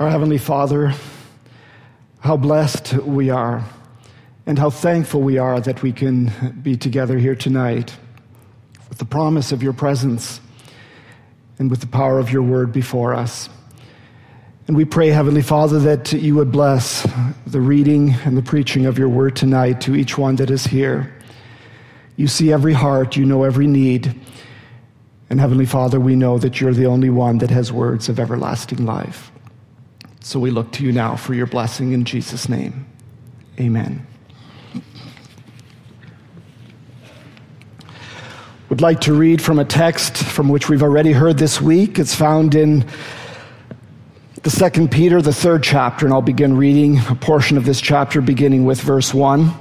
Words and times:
Our 0.00 0.08
Heavenly 0.08 0.38
Father, 0.38 0.94
how 2.20 2.38
blessed 2.38 2.94
we 2.94 3.28
are, 3.28 3.62
and 4.46 4.58
how 4.58 4.70
thankful 4.70 5.20
we 5.20 5.36
are 5.36 5.60
that 5.60 5.82
we 5.82 5.92
can 5.92 6.58
be 6.62 6.74
together 6.74 7.18
here 7.18 7.34
tonight 7.34 7.94
with 8.88 8.96
the 8.96 9.04
promise 9.04 9.52
of 9.52 9.62
your 9.62 9.74
presence 9.74 10.40
and 11.58 11.70
with 11.70 11.82
the 11.82 11.86
power 11.86 12.18
of 12.18 12.32
your 12.32 12.40
word 12.40 12.72
before 12.72 13.12
us. 13.12 13.50
And 14.66 14.74
we 14.74 14.86
pray, 14.86 15.10
Heavenly 15.10 15.42
Father, 15.42 15.78
that 15.80 16.14
you 16.14 16.34
would 16.34 16.50
bless 16.50 17.06
the 17.46 17.60
reading 17.60 18.14
and 18.24 18.38
the 18.38 18.42
preaching 18.42 18.86
of 18.86 18.96
your 18.98 19.10
word 19.10 19.36
tonight 19.36 19.82
to 19.82 19.94
each 19.94 20.16
one 20.16 20.36
that 20.36 20.50
is 20.50 20.64
here. 20.64 21.14
You 22.16 22.26
see 22.26 22.54
every 22.54 22.72
heart, 22.72 23.16
you 23.16 23.26
know 23.26 23.44
every 23.44 23.66
need. 23.66 24.18
And 25.28 25.38
Heavenly 25.38 25.66
Father, 25.66 26.00
we 26.00 26.16
know 26.16 26.38
that 26.38 26.58
you're 26.58 26.72
the 26.72 26.86
only 26.86 27.10
one 27.10 27.36
that 27.36 27.50
has 27.50 27.70
words 27.70 28.08
of 28.08 28.18
everlasting 28.18 28.86
life. 28.86 29.30
So 30.20 30.38
we 30.38 30.50
look 30.50 30.70
to 30.72 30.84
you 30.84 30.92
now 30.92 31.16
for 31.16 31.34
your 31.34 31.46
blessing 31.46 31.92
in 31.92 32.04
Jesus' 32.04 32.48
name. 32.48 32.86
Amen. 33.58 34.06
Would 38.68 38.82
like 38.82 39.00
to 39.00 39.14
read 39.14 39.42
from 39.42 39.58
a 39.58 39.64
text 39.64 40.16
from 40.16 40.48
which 40.48 40.68
we've 40.68 40.82
already 40.82 41.12
heard 41.12 41.38
this 41.38 41.60
week. 41.60 41.98
It's 41.98 42.14
found 42.14 42.54
in 42.54 42.86
the 44.42 44.50
second 44.50 44.90
Peter, 44.90 45.20
the 45.20 45.32
third 45.32 45.62
chapter, 45.62 46.06
and 46.06 46.12
I'll 46.12 46.22
begin 46.22 46.56
reading 46.56 46.98
a 47.08 47.14
portion 47.14 47.56
of 47.56 47.64
this 47.64 47.80
chapter 47.80 48.20
beginning 48.20 48.64
with 48.64 48.80
verse 48.80 49.12
1. 49.12 49.52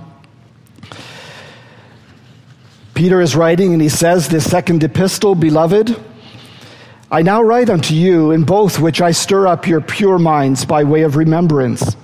Peter 2.93 3.21
is 3.21 3.35
writing 3.35 3.73
and 3.73 3.81
he 3.81 3.89
says, 3.89 4.27
This 4.27 4.49
second 4.49 4.83
epistle, 4.83 5.33
beloved, 5.33 5.99
I 7.11 7.23
now 7.23 7.41
write 7.41 7.71
unto 7.71 7.95
you 7.95 8.29
in 8.29 8.43
both 8.43 8.79
which 8.79 9.01
I 9.01 9.09
stir 9.11 9.47
up 9.47 9.65
your 9.65 9.81
pure 9.81 10.19
minds 10.19 10.63
by 10.63 10.83
way 10.83 11.01
of 11.01 11.15
remembrance, 11.15 11.95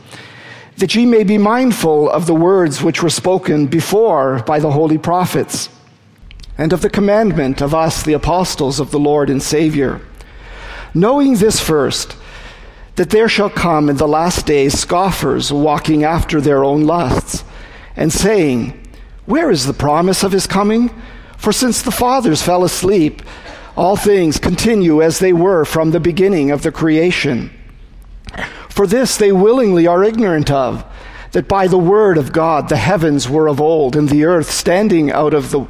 that 0.77 0.95
ye 0.95 1.05
may 1.05 1.23
be 1.23 1.37
mindful 1.37 2.09
of 2.09 2.25
the 2.25 2.33
words 2.33 2.81
which 2.81 3.03
were 3.03 3.11
spoken 3.11 3.67
before 3.67 4.41
by 4.47 4.59
the 4.59 4.71
holy 4.71 4.97
prophets, 4.97 5.69
and 6.57 6.73
of 6.73 6.81
the 6.81 6.89
commandment 6.89 7.61
of 7.61 7.75
us, 7.75 8.01
the 8.01 8.13
apostles 8.13 8.79
of 8.79 8.89
the 8.89 8.97
Lord 8.97 9.29
and 9.29 9.43
Savior. 9.43 10.01
Knowing 10.95 11.35
this 11.35 11.59
first, 11.59 12.17
that 12.95 13.11
there 13.11 13.29
shall 13.29 13.49
come 13.51 13.89
in 13.89 13.97
the 13.97 14.07
last 14.07 14.47
days 14.47 14.79
scoffers 14.79 15.53
walking 15.53 16.03
after 16.03 16.41
their 16.41 16.63
own 16.63 16.85
lusts, 16.85 17.43
and 17.95 18.11
saying, 18.11 18.73
Where 19.27 19.51
is 19.51 19.67
the 19.67 19.73
promise 19.73 20.23
of 20.23 20.31
his 20.31 20.47
coming? 20.47 20.89
For 21.37 21.53
since 21.53 21.83
the 21.83 21.91
fathers 21.91 22.41
fell 22.41 22.63
asleep, 22.63 23.21
all 23.75 23.97
things 23.97 24.37
continue 24.37 25.01
as 25.01 25.19
they 25.19 25.33
were 25.33 25.65
from 25.65 25.91
the 25.91 25.99
beginning 25.99 26.51
of 26.51 26.61
the 26.61 26.71
creation. 26.71 27.51
For 28.69 28.87
this 28.87 29.17
they 29.17 29.31
willingly 29.31 29.87
are 29.87 30.03
ignorant 30.03 30.49
of, 30.49 30.85
that 31.31 31.47
by 31.47 31.67
the 31.67 31.77
word 31.77 32.17
of 32.17 32.31
God 32.31 32.69
the 32.69 32.77
heavens 32.77 33.29
were 33.29 33.47
of 33.47 33.59
old, 33.59 33.95
and 33.95 34.07
the 34.07 34.25
earth 34.25 34.49
standing 34.49 35.11
out 35.11 35.33
of 35.33 35.51
the, 35.51 35.67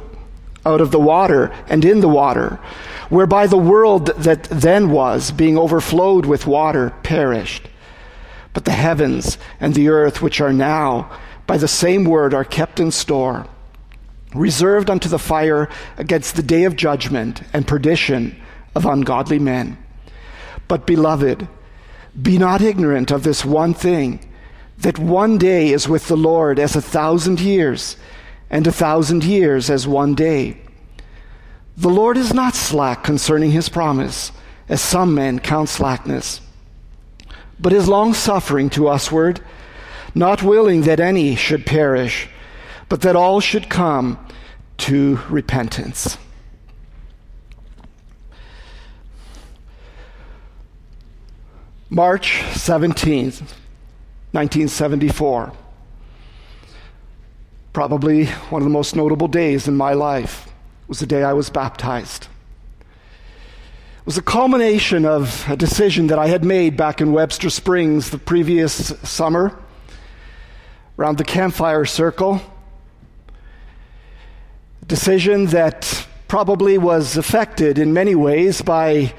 out 0.64 0.80
of 0.80 0.90
the 0.90 1.00
water 1.00 1.52
and 1.68 1.84
in 1.84 2.00
the 2.00 2.08
water, 2.08 2.60
whereby 3.08 3.46
the 3.46 3.56
world 3.56 4.06
that 4.18 4.44
then 4.44 4.90
was, 4.90 5.32
being 5.32 5.58
overflowed 5.58 6.26
with 6.26 6.46
water, 6.46 6.92
perished. 7.02 7.68
But 8.52 8.64
the 8.64 8.72
heavens 8.72 9.38
and 9.60 9.74
the 9.74 9.88
earth, 9.88 10.22
which 10.22 10.40
are 10.40 10.52
now, 10.52 11.10
by 11.46 11.58
the 11.58 11.68
same 11.68 12.04
word, 12.04 12.34
are 12.34 12.44
kept 12.44 12.80
in 12.80 12.90
store 12.90 13.46
reserved 14.36 14.90
unto 14.90 15.08
the 15.08 15.18
fire 15.18 15.68
against 15.96 16.36
the 16.36 16.42
day 16.42 16.64
of 16.64 16.76
judgment 16.76 17.42
and 17.52 17.66
perdition 17.66 18.40
of 18.74 18.86
ungodly 18.86 19.38
men. 19.38 19.78
But, 20.68 20.86
beloved, 20.86 21.48
be 22.20 22.38
not 22.38 22.62
ignorant 22.62 23.10
of 23.10 23.22
this 23.22 23.44
one 23.44 23.74
thing 23.74 24.20
that 24.78 24.98
one 24.98 25.38
day 25.38 25.72
is 25.72 25.88
with 25.88 26.08
the 26.08 26.16
Lord 26.16 26.58
as 26.58 26.76
a 26.76 26.82
thousand 26.82 27.40
years, 27.40 27.96
and 28.50 28.66
a 28.66 28.72
thousand 28.72 29.24
years 29.24 29.70
as 29.70 29.86
one 29.86 30.14
day. 30.14 30.58
The 31.76 31.88
Lord 31.88 32.16
is 32.16 32.32
not 32.32 32.54
slack 32.54 33.02
concerning 33.02 33.50
his 33.50 33.68
promise, 33.68 34.32
as 34.68 34.80
some 34.80 35.14
men 35.14 35.38
count 35.38 35.68
slackness, 35.68 36.40
but 37.58 37.72
is 37.72 37.88
longsuffering 37.88 38.70
to 38.70 38.84
usward, 38.84 39.40
not 40.14 40.42
willing 40.42 40.82
that 40.82 41.00
any 41.00 41.34
should 41.36 41.66
perish, 41.66 42.28
but 42.88 43.02
that 43.02 43.16
all 43.16 43.40
should 43.40 43.68
come 43.68 44.18
to 44.78 45.20
repentance. 45.28 46.18
March 51.88 52.40
17th, 52.50 53.40
1974. 54.32 55.52
Probably 57.72 58.26
one 58.26 58.60
of 58.60 58.66
the 58.66 58.72
most 58.72 58.96
notable 58.96 59.28
days 59.28 59.68
in 59.68 59.76
my 59.76 59.92
life 59.92 60.48
was 60.88 60.98
the 60.98 61.06
day 61.06 61.22
I 61.22 61.32
was 61.32 61.48
baptized. 61.48 62.24
It 64.00 64.06
was 64.06 64.18
a 64.18 64.22
culmination 64.22 65.04
of 65.04 65.48
a 65.48 65.56
decision 65.56 66.08
that 66.08 66.18
I 66.18 66.26
had 66.26 66.44
made 66.44 66.76
back 66.76 67.00
in 67.00 67.12
Webster 67.12 67.50
Springs 67.50 68.10
the 68.10 68.18
previous 68.18 68.88
summer 69.08 69.56
around 70.98 71.18
the 71.18 71.24
campfire 71.24 71.84
circle 71.84 72.40
decision 74.86 75.46
that 75.46 76.06
probably 76.28 76.78
was 76.78 77.16
affected 77.16 77.78
in 77.78 77.92
many 77.92 78.14
ways 78.14 78.62
by 78.62 79.12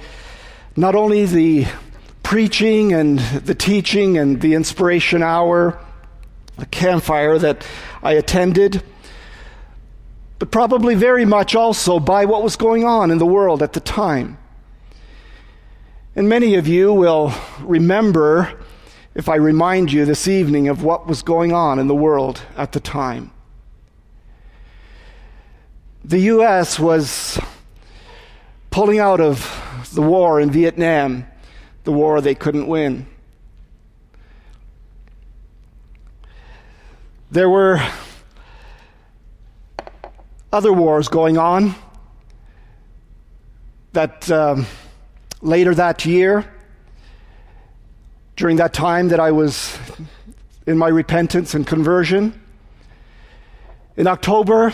not 0.76 0.96
only 0.96 1.26
the 1.26 1.68
preaching 2.24 2.94
and 2.94 3.20
the 3.20 3.56
teaching 3.56 4.18
and 4.18 4.40
the 4.42 4.54
inspiration 4.54 5.22
hour, 5.22 5.80
the 6.58 6.66
campfire 6.68 7.38
that 7.38 7.66
I 8.02 8.14
attended, 8.14 8.82
but 10.40 10.52
probably 10.52 10.96
very 10.96 11.26
much 11.26 11.56
also 11.56 12.00
by 12.00 12.26
what 12.26 12.44
was 12.44 12.56
going 12.56 12.86
on 12.86 13.12
in 13.12 13.18
the 13.18 13.26
world 13.26 13.62
at 13.62 13.74
the 13.74 13.80
time. 13.80 14.38
And 16.16 16.30
many 16.30 16.56
of 16.56 16.68
you 16.68 16.94
will 16.94 17.34
remember 17.60 18.60
if 19.16 19.28
I 19.28 19.36
remind 19.36 19.92
you 19.92 20.06
this 20.06 20.28
evening 20.28 20.68
of 20.68 20.84
what 20.84 21.08
was 21.08 21.24
going 21.24 21.54
on 21.54 21.80
in 21.80 21.88
the 21.88 21.96
world 21.96 22.42
at 22.56 22.72
the 22.72 22.80
time. 22.80 23.32
The 26.08 26.20
U.S. 26.20 26.80
was 26.80 27.38
pulling 28.70 28.98
out 28.98 29.20
of 29.20 29.90
the 29.94 30.02
war 30.02 30.40
in 30.40 30.50
Vietnam, 30.50 31.28
the 31.84 31.92
war 31.92 32.22
they 32.22 32.34
couldn't 32.34 32.66
win. 32.68 33.06
There 37.30 37.50
were 37.50 37.86
other 40.54 40.72
wars 40.72 41.10
going 41.10 41.38
on 41.38 41.76
that 43.92 44.32
um, 44.32 44.66
later 45.42 45.76
that 45.76 46.06
year, 46.06 46.50
during 48.38 48.56
that 48.56 48.72
time 48.72 49.10
that 49.10 49.20
I 49.20 49.32
was 49.32 49.78
in 50.66 50.78
my 50.78 50.88
repentance 50.88 51.54
and 51.54 51.68
conversion, 51.68 52.42
in 53.98 54.08
October 54.08 54.74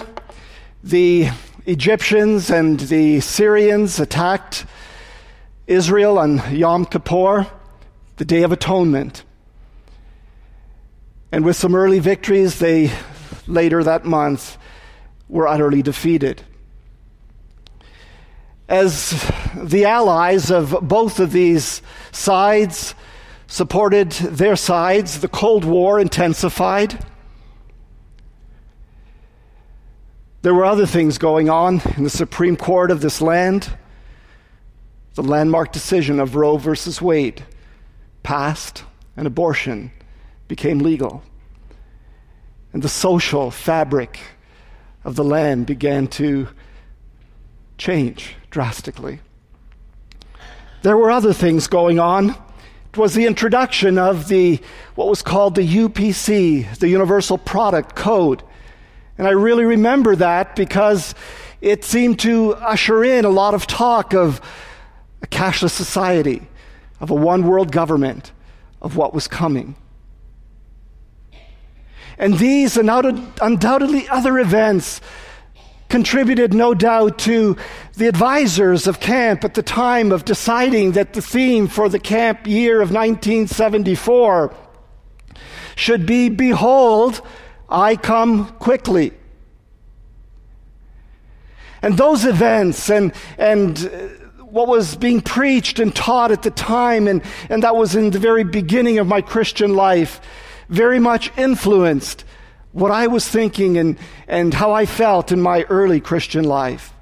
the 0.83 1.29
Egyptians 1.65 2.49
and 2.49 2.77
the 2.77 3.21
Syrians 3.21 4.01
attacked 4.01 4.65
Israel 5.65 6.19
on 6.19 6.41
Yom 6.53 6.85
Kippur, 6.85 7.47
the 8.17 8.25
Day 8.25 8.43
of 8.43 8.51
Atonement. 8.51 9.23
And 11.31 11.45
with 11.45 11.55
some 11.55 11.73
early 11.73 11.99
victories, 11.99 12.59
they 12.59 12.91
later 13.47 13.81
that 13.83 14.03
month 14.03 14.57
were 15.29 15.47
utterly 15.47 15.81
defeated. 15.81 16.43
As 18.67 19.11
the 19.55 19.85
allies 19.85 20.51
of 20.51 20.77
both 20.81 21.19
of 21.19 21.31
these 21.31 21.81
sides 22.11 22.93
supported 23.47 24.11
their 24.11 24.57
sides, 24.57 25.21
the 25.21 25.27
Cold 25.29 25.63
War 25.63 25.97
intensified. 25.97 26.99
There 30.43 30.53
were 30.53 30.65
other 30.65 30.85
things 30.85 31.17
going 31.17 31.49
on 31.49 31.81
in 31.95 32.03
the 32.03 32.09
Supreme 32.09 32.57
Court 32.57 32.91
of 32.91 32.99
this 32.99 33.21
land. 33.21 33.77
The 35.13 35.23
landmark 35.23 35.71
decision 35.71 36.19
of 36.19 36.35
Roe 36.35 36.57
versus 36.57 37.01
Wade 37.01 37.45
passed, 38.23 38.83
and 39.15 39.25
abortion 39.25 39.93
became 40.49 40.79
legal. 40.79 41.23
And 42.73 42.81
the 42.81 42.89
social 42.89 43.51
fabric 43.51 44.19
of 45.05 45.15
the 45.15 45.23
land 45.23 45.65
began 45.65 46.07
to 46.07 46.49
change 47.77 48.35
drastically. 48.49 49.21
There 50.81 50.97
were 50.97 51.09
other 51.09 51.31
things 51.31 51.67
going 51.67 52.01
on. 52.01 52.31
It 52.91 52.97
was 52.97 53.13
the 53.13 53.27
introduction 53.27 53.97
of 53.97 54.27
the 54.27 54.59
what 54.95 55.07
was 55.07 55.21
called 55.21 55.55
the 55.55 55.65
UPC, 55.65 56.79
the 56.79 56.89
Universal 56.89 57.37
Product 57.37 57.95
Code. 57.95 58.43
And 59.17 59.27
I 59.27 59.31
really 59.31 59.65
remember 59.65 60.15
that 60.15 60.55
because 60.55 61.13
it 61.61 61.83
seemed 61.83 62.19
to 62.19 62.55
usher 62.55 63.03
in 63.03 63.25
a 63.25 63.29
lot 63.29 63.53
of 63.53 63.67
talk 63.67 64.13
of 64.13 64.41
a 65.21 65.27
cashless 65.27 65.71
society, 65.71 66.47
of 66.99 67.09
a 67.09 67.15
one 67.15 67.47
world 67.47 67.71
government, 67.71 68.31
of 68.81 68.97
what 68.97 69.13
was 69.13 69.27
coming. 69.27 69.75
And 72.17 72.37
these 72.37 72.77
and 72.77 72.89
undoubtedly 73.41 74.07
other 74.09 74.39
events 74.39 75.01
contributed, 75.89 76.53
no 76.53 76.73
doubt, 76.73 77.19
to 77.19 77.55
the 77.95 78.07
advisors 78.07 78.87
of 78.87 78.99
camp 78.99 79.43
at 79.43 79.53
the 79.53 79.63
time 79.63 80.11
of 80.11 80.25
deciding 80.25 80.93
that 80.93 81.13
the 81.13 81.21
theme 81.21 81.67
for 81.67 81.87
the 81.87 81.99
camp 81.99 82.47
year 82.47 82.81
of 82.81 82.91
1974 82.91 84.53
should 85.75 86.05
be 86.05 86.29
Behold, 86.29 87.21
I 87.73 87.95
come 87.95 88.49
quickly. 88.59 89.11
And 91.81 91.97
those 91.97 92.23
events 92.23 92.89
and, 92.89 93.13
and 93.37 93.77
uh, 93.77 93.99
what 94.45 94.67
was 94.67 94.95
being 94.95 95.19
preached 95.19 95.79
and 95.79 95.93
taught 95.93 96.31
at 96.31 96.43
the 96.43 96.51
time, 96.51 97.07
and, 97.07 97.23
and 97.49 97.63
that 97.63 97.75
was 97.75 97.95
in 97.95 98.11
the 98.11 98.19
very 98.19 98.43
beginning 98.43 98.99
of 98.99 99.07
my 99.07 99.21
Christian 99.21 99.75
life, 99.75 100.21
very 100.69 100.99
much 100.99 101.35
influenced 101.35 102.23
what 102.71 102.91
I 102.91 103.07
was 103.07 103.27
thinking 103.27 103.77
and, 103.77 103.97
and 104.27 104.53
how 104.53 104.71
I 104.71 104.85
felt 104.85 105.31
in 105.31 105.41
my 105.41 105.63
early 105.63 105.99
Christian 105.99 106.43
life. 106.43 106.93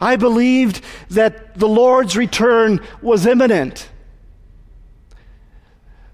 I 0.00 0.16
believed 0.16 0.82
that 1.10 1.58
the 1.58 1.68
Lord's 1.68 2.16
return 2.16 2.80
was 3.02 3.26
imminent. 3.26 3.88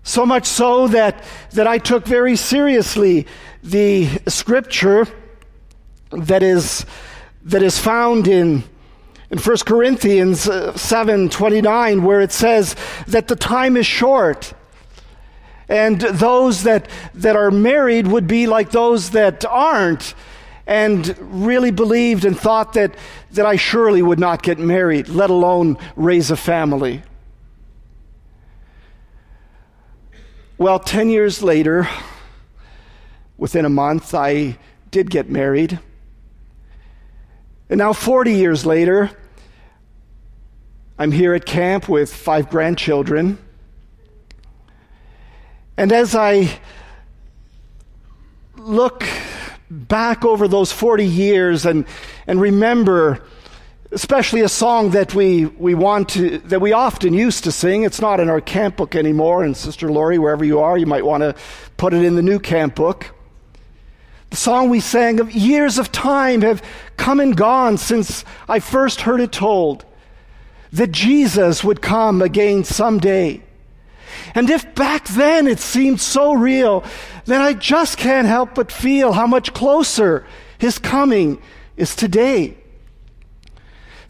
So 0.07 0.27
much 0.27 0.45
so 0.45 0.87
that, 0.89 1.25
that 1.53 1.67
I 1.67 1.79
took 1.79 2.07
very 2.07 2.37
seriously 2.37 3.27
the 3.63 4.07
scripture 4.29 5.07
that 6.11 6.43
is, 6.43 6.85
that 7.45 7.63
is 7.63 7.79
found 7.79 8.29
in, 8.29 8.65
in 9.31 9.39
1 9.39 9.57
Corinthians 9.65 10.47
uh, 10.47 10.77
7 10.77 11.31
29, 11.31 12.03
where 12.03 12.21
it 12.21 12.33
says 12.33 12.77
that 13.07 13.29
the 13.29 13.35
time 13.35 13.79
is 13.79 13.87
short. 13.87 14.53
And 15.71 15.99
those 15.99 16.65
that, 16.65 16.87
that 17.15 17.35
are 17.35 17.51
married 17.51 18.07
would 18.07 18.27
be 18.27 18.47
like 18.47 18.73
those 18.73 19.11
that 19.11 19.47
aren't, 19.47 20.15
and 20.67 21.17
really 21.19 21.71
believed 21.71 22.27
and 22.27 22.39
thought 22.39 22.75
that, 22.75 22.95
that 23.33 23.47
I 23.47 23.57
surely 23.57 24.03
would 24.03 24.21
not 24.21 24.43
get 24.43 24.59
married, 24.59 25.09
let 25.09 25.31
alone 25.31 25.79
raise 25.97 26.31
a 26.31 26.37
family. 26.37 27.03
Well, 30.57 30.79
10 30.79 31.09
years 31.09 31.43
later, 31.43 31.89
within 33.37 33.65
a 33.65 33.69
month, 33.69 34.15
I 34.15 34.57
did 34.93 35.11
get 35.11 35.29
married. 35.29 35.81
And 37.69 37.79
now, 37.79 37.93
40 37.93 38.35
years 38.35 38.65
later, 38.65 39.11
I'm 40.97 41.11
here 41.11 41.35
at 41.35 41.45
camp 41.45 41.89
with 41.89 42.15
five 42.15 42.51
grandchildren. 42.51 43.39
And 45.77 45.91
as 45.91 46.15
I 46.15 46.61
look 48.57 49.05
back 49.69 50.25
over 50.25 50.47
those 50.47 50.71
40 50.71 51.05
years 51.05 51.67
and, 51.67 51.85
and 52.29 52.41
remember, 52.41 53.25
especially 53.95 54.41
a 54.41 54.49
song 54.49 54.91
that 54.91 55.15
we, 55.15 55.47
we 55.47 55.75
want 55.75 56.09
to, 56.11 56.39
that 56.39 56.61
we 56.61 56.73
often 56.73 57.15
used 57.15 57.45
to 57.45 57.53
sing. 57.53 57.85
It's 57.85 58.01
not 58.01 58.19
in 58.19 58.29
our 58.29 58.41
camp 58.41 58.77
book 58.77 58.97
anymore. 58.97 59.45
And 59.45 59.57
Sister 59.57 59.91
Lori, 59.91 60.19
wherever 60.19 60.45
you 60.45 60.59
are, 60.59 60.77
you 60.77 60.87
might 60.87 61.07
want 61.07 61.23
to 61.23 61.35
put 61.77 61.95
it 61.95 62.05
in 62.05 62.17
the 62.17 62.23
new 62.23 62.41
camp 62.41 62.75
book. 62.75 63.15
The 64.31 64.37
song 64.37 64.69
we 64.69 64.81
sang 64.81 65.21
of 65.21 65.33
years 65.33 65.79
of 65.79 65.93
time 65.93 66.43
have 66.43 66.61
come 66.97 67.21
and 67.21 67.37
gone 67.37 67.79
since 67.79 68.25
I 68.49 68.59
first 68.59 69.03
heard 69.03 69.21
it 69.21 69.31
told 69.31 69.85
that 70.73 70.91
Jesus 70.91 71.63
would 71.63 71.81
come 71.81 72.21
again 72.21 72.65
someday. 72.65 73.45
And 74.35 74.51
if 74.51 74.75
back 74.75 75.07
then 75.07 75.47
it 75.47 75.61
seemed 75.61 76.01
so 76.01 76.33
real, 76.33 76.83
then 77.27 77.41
I 77.41 77.53
just 77.53 77.97
can't 77.97 78.27
help 78.27 78.57
but 78.57 78.73
feel 78.73 79.13
how 79.13 79.29
much 79.29 79.55
closer 79.55 80.27
his 80.59 80.81
coming 80.81 81.41
is 81.77 81.95
today. 81.95 82.57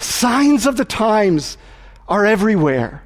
Signs 0.04 0.66
of 0.66 0.76
the 0.76 0.84
times 0.84 1.56
are 2.06 2.26
everywhere. 2.26 3.02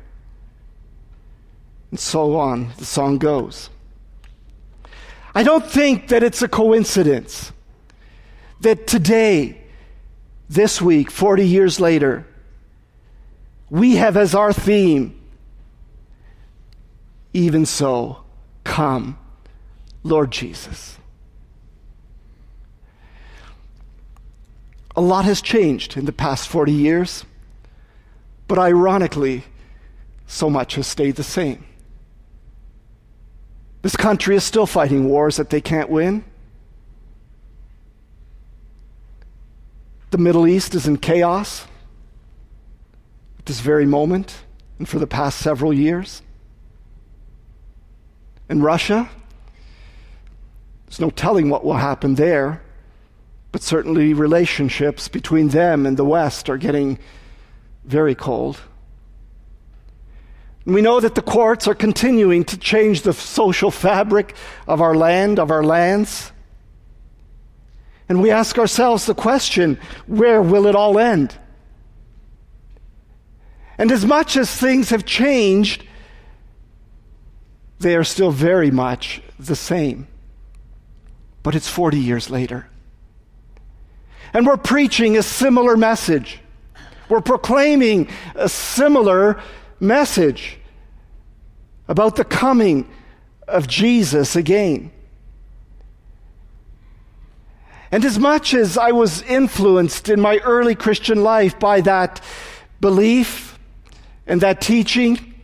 And 1.90 1.98
so 1.98 2.36
on, 2.36 2.72
the 2.76 2.84
song 2.84 3.18
goes. 3.18 3.70
I 5.34 5.44
don't 5.44 5.64
think 5.64 6.08
that 6.08 6.24
it's 6.24 6.42
a 6.42 6.48
coincidence 6.48 7.52
that 8.60 8.88
today, 8.88 9.62
this 10.48 10.82
week, 10.82 11.10
40 11.12 11.46
years 11.46 11.78
later, 11.78 12.26
we 13.70 13.96
have 13.96 14.16
as 14.16 14.34
our 14.34 14.52
theme 14.52 15.18
even 17.32 17.64
so, 17.64 18.24
come, 18.64 19.16
Lord 20.02 20.32
Jesus. 20.32 20.97
A 24.98 25.00
lot 25.00 25.26
has 25.26 25.40
changed 25.40 25.96
in 25.96 26.06
the 26.06 26.12
past 26.12 26.48
40 26.48 26.72
years, 26.72 27.24
but 28.48 28.58
ironically, 28.58 29.44
so 30.26 30.50
much 30.50 30.74
has 30.74 30.88
stayed 30.88 31.14
the 31.14 31.22
same. 31.22 31.64
This 33.82 33.94
country 33.94 34.34
is 34.34 34.42
still 34.42 34.66
fighting 34.66 35.08
wars 35.08 35.36
that 35.36 35.50
they 35.50 35.60
can't 35.60 35.88
win. 35.88 36.24
The 40.10 40.18
Middle 40.18 40.48
East 40.48 40.74
is 40.74 40.88
in 40.88 40.96
chaos 40.96 41.68
at 43.38 43.46
this 43.46 43.60
very 43.60 43.86
moment 43.86 44.38
and 44.80 44.88
for 44.88 44.98
the 44.98 45.06
past 45.06 45.38
several 45.38 45.72
years 45.72 46.22
in 48.50 48.62
Russia. 48.62 49.08
There's 50.86 50.98
no 50.98 51.10
telling 51.10 51.50
what 51.50 51.64
will 51.64 51.74
happen 51.74 52.16
there, 52.16 52.62
but 53.52 53.62
certainly 53.62 54.12
relationships 54.14 55.08
between 55.08 55.48
them 55.48 55.86
and 55.86 55.96
the 55.96 56.04
West 56.04 56.50
are 56.50 56.58
getting 56.58 56.98
very 57.84 58.14
cold. 58.14 58.60
We 60.66 60.82
know 60.82 61.00
that 61.00 61.14
the 61.14 61.22
courts 61.22 61.66
are 61.66 61.74
continuing 61.74 62.44
to 62.44 62.58
change 62.58 63.02
the 63.02 63.14
social 63.14 63.70
fabric 63.70 64.34
of 64.66 64.82
our 64.82 64.94
land, 64.94 65.38
of 65.38 65.50
our 65.50 65.64
lands. 65.64 66.30
And 68.06 68.20
we 68.20 68.30
ask 68.30 68.58
ourselves 68.58 69.06
the 69.06 69.14
question 69.14 69.78
where 70.06 70.42
will 70.42 70.66
it 70.66 70.74
all 70.74 70.98
end? 70.98 71.34
And 73.78 73.90
as 73.90 74.04
much 74.04 74.36
as 74.36 74.54
things 74.54 74.90
have 74.90 75.06
changed, 75.06 75.84
they 77.78 77.96
are 77.96 78.04
still 78.04 78.32
very 78.32 78.70
much 78.70 79.22
the 79.38 79.56
same. 79.56 80.06
But 81.42 81.54
it's 81.54 81.68
40 81.68 81.98
years 81.98 82.28
later. 82.28 82.68
And 84.32 84.46
we're 84.46 84.56
preaching 84.56 85.16
a 85.16 85.22
similar 85.22 85.76
message. 85.76 86.40
We're 87.08 87.20
proclaiming 87.20 88.08
a 88.34 88.48
similar 88.48 89.40
message 89.80 90.58
about 91.88 92.16
the 92.16 92.24
coming 92.24 92.88
of 93.46 93.66
Jesus 93.66 94.36
again. 94.36 94.90
And 97.90 98.04
as 98.04 98.18
much 98.18 98.52
as 98.52 98.76
I 98.76 98.92
was 98.92 99.22
influenced 99.22 100.10
in 100.10 100.20
my 100.20 100.38
early 100.38 100.74
Christian 100.74 101.22
life 101.22 101.58
by 101.58 101.80
that 101.80 102.20
belief 102.80 103.58
and 104.26 104.42
that 104.42 104.60
teaching, 104.60 105.34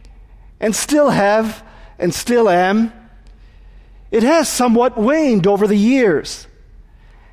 and 0.61 0.77
still 0.77 1.11
have, 1.11 1.65
and 1.99 2.13
still 2.13 2.49
am, 2.49 2.93
it 4.11 4.23
has 4.23 4.49
somewhat 4.49 4.99
waned 4.99 5.47
over 5.47 5.67
the 5.67 5.77
years. 5.77 6.47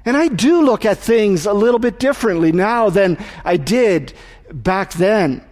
And 0.06 0.18
I 0.18 0.28
do 0.28 0.62
look 0.62 0.86
at 0.86 0.98
things 0.98 1.46
a 1.46 1.54
little 1.54 1.80
bit 1.80 2.00
differently 2.00 2.52
now 2.52 2.90
than 2.90 3.18
I 3.46 3.58
did 3.58 4.14
back 4.52 4.94
then. 4.94 5.46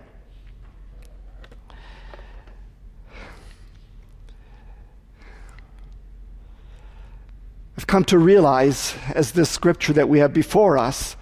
I've 7.77 7.88
come 7.88 8.03
to 8.06 8.18
realize, 8.18 8.96
as 9.13 9.32
this 9.32 9.50
scripture 9.50 9.94
that 9.94 10.10
we 10.10 10.20
have 10.20 10.34
before 10.34 10.77
us, 10.77 11.15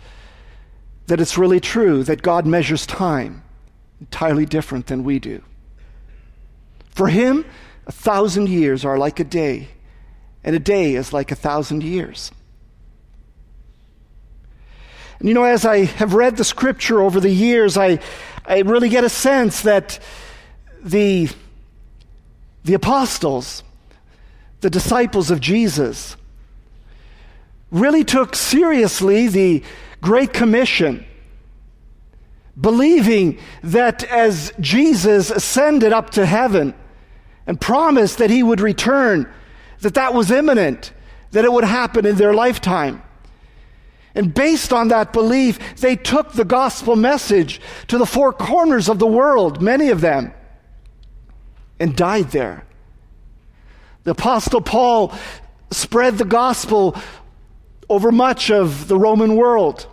that 1.08 1.22
it's 1.22 1.38
really 1.38 1.60
true 1.60 2.04
that 2.04 2.22
God 2.22 2.46
measures 2.46 2.86
time 2.86 3.44
entirely 4.00 4.46
different 4.46 4.88
than 4.88 5.04
we 5.04 5.20
do. 5.20 5.44
For 6.90 7.10
Him, 7.10 7.46
a 7.86 7.92
thousand 7.92 8.50
years 8.50 8.84
are 8.84 8.98
like 8.98 9.20
a 9.20 9.24
day, 9.24 9.70
and 10.44 10.56
a 10.56 10.60
day 10.60 10.96
is 10.96 11.14
like 11.14 11.32
a 11.32 11.36
thousand 11.36 11.84
years. 11.84 12.32
And 15.20 15.28
you 15.28 15.34
know, 15.34 15.44
as 15.44 15.66
I 15.66 15.86
have 15.86 16.14
read 16.14 16.38
the 16.38 16.44
scripture 16.44 17.02
over 17.02 17.20
the 17.20 17.30
years, 17.30 17.78
I, 17.78 18.00
I 18.46 18.60
really 18.60 18.90
get 18.90 19.04
a 19.04 19.10
sense 19.10 19.62
that 19.62 20.00
the, 20.84 21.30
the 22.64 22.74
apostles, 22.74 23.64
the 24.62 24.70
disciples 24.70 25.32
of 25.32 25.42
Jesus, 25.42 26.16
really 27.72 28.04
took 28.04 28.36
seriously 28.36 29.28
the 29.28 29.64
Great 30.02 30.34
Commission, 30.34 31.06
believing 32.60 33.40
that 33.64 34.04
as 34.04 34.54
Jesus 34.60 35.32
ascended 35.32 35.92
up 35.92 36.12
to 36.12 36.26
heaven, 36.26 36.74
and 37.48 37.60
promised 37.60 38.18
that 38.18 38.30
he 38.30 38.44
would 38.44 38.60
return, 38.60 39.32
that 39.80 39.94
that 39.94 40.14
was 40.14 40.30
imminent, 40.30 40.92
that 41.32 41.46
it 41.46 41.52
would 41.52 41.64
happen 41.64 42.06
in 42.06 42.18
their 42.18 42.34
lifetime. 42.34 43.02
And 44.18 44.34
based 44.34 44.74
on 44.74 44.88
that 44.88 45.14
belief, 45.14 45.60
they 45.76 45.96
took 45.96 46.34
the 46.34 46.44
gospel 46.44 46.96
message 46.96 47.62
to 47.88 48.00
the 48.00 48.06
four 48.06 48.34
corners 48.34 48.90
of 48.90 48.98
the 48.98 49.06
world, 49.06 49.62
many 49.62 49.90
of 49.90 50.02
them, 50.02 50.34
and 51.80 51.96
died 51.96 52.32
there. 52.32 52.66
The 54.06 54.12
Apostle 54.12 54.62
Paul 54.62 55.14
spread 55.70 56.18
the 56.18 56.26
gospel 56.26 56.96
over 57.88 58.12
much 58.12 58.50
of 58.50 58.88
the 58.88 58.98
Roman 58.98 59.36
world. 59.36 59.86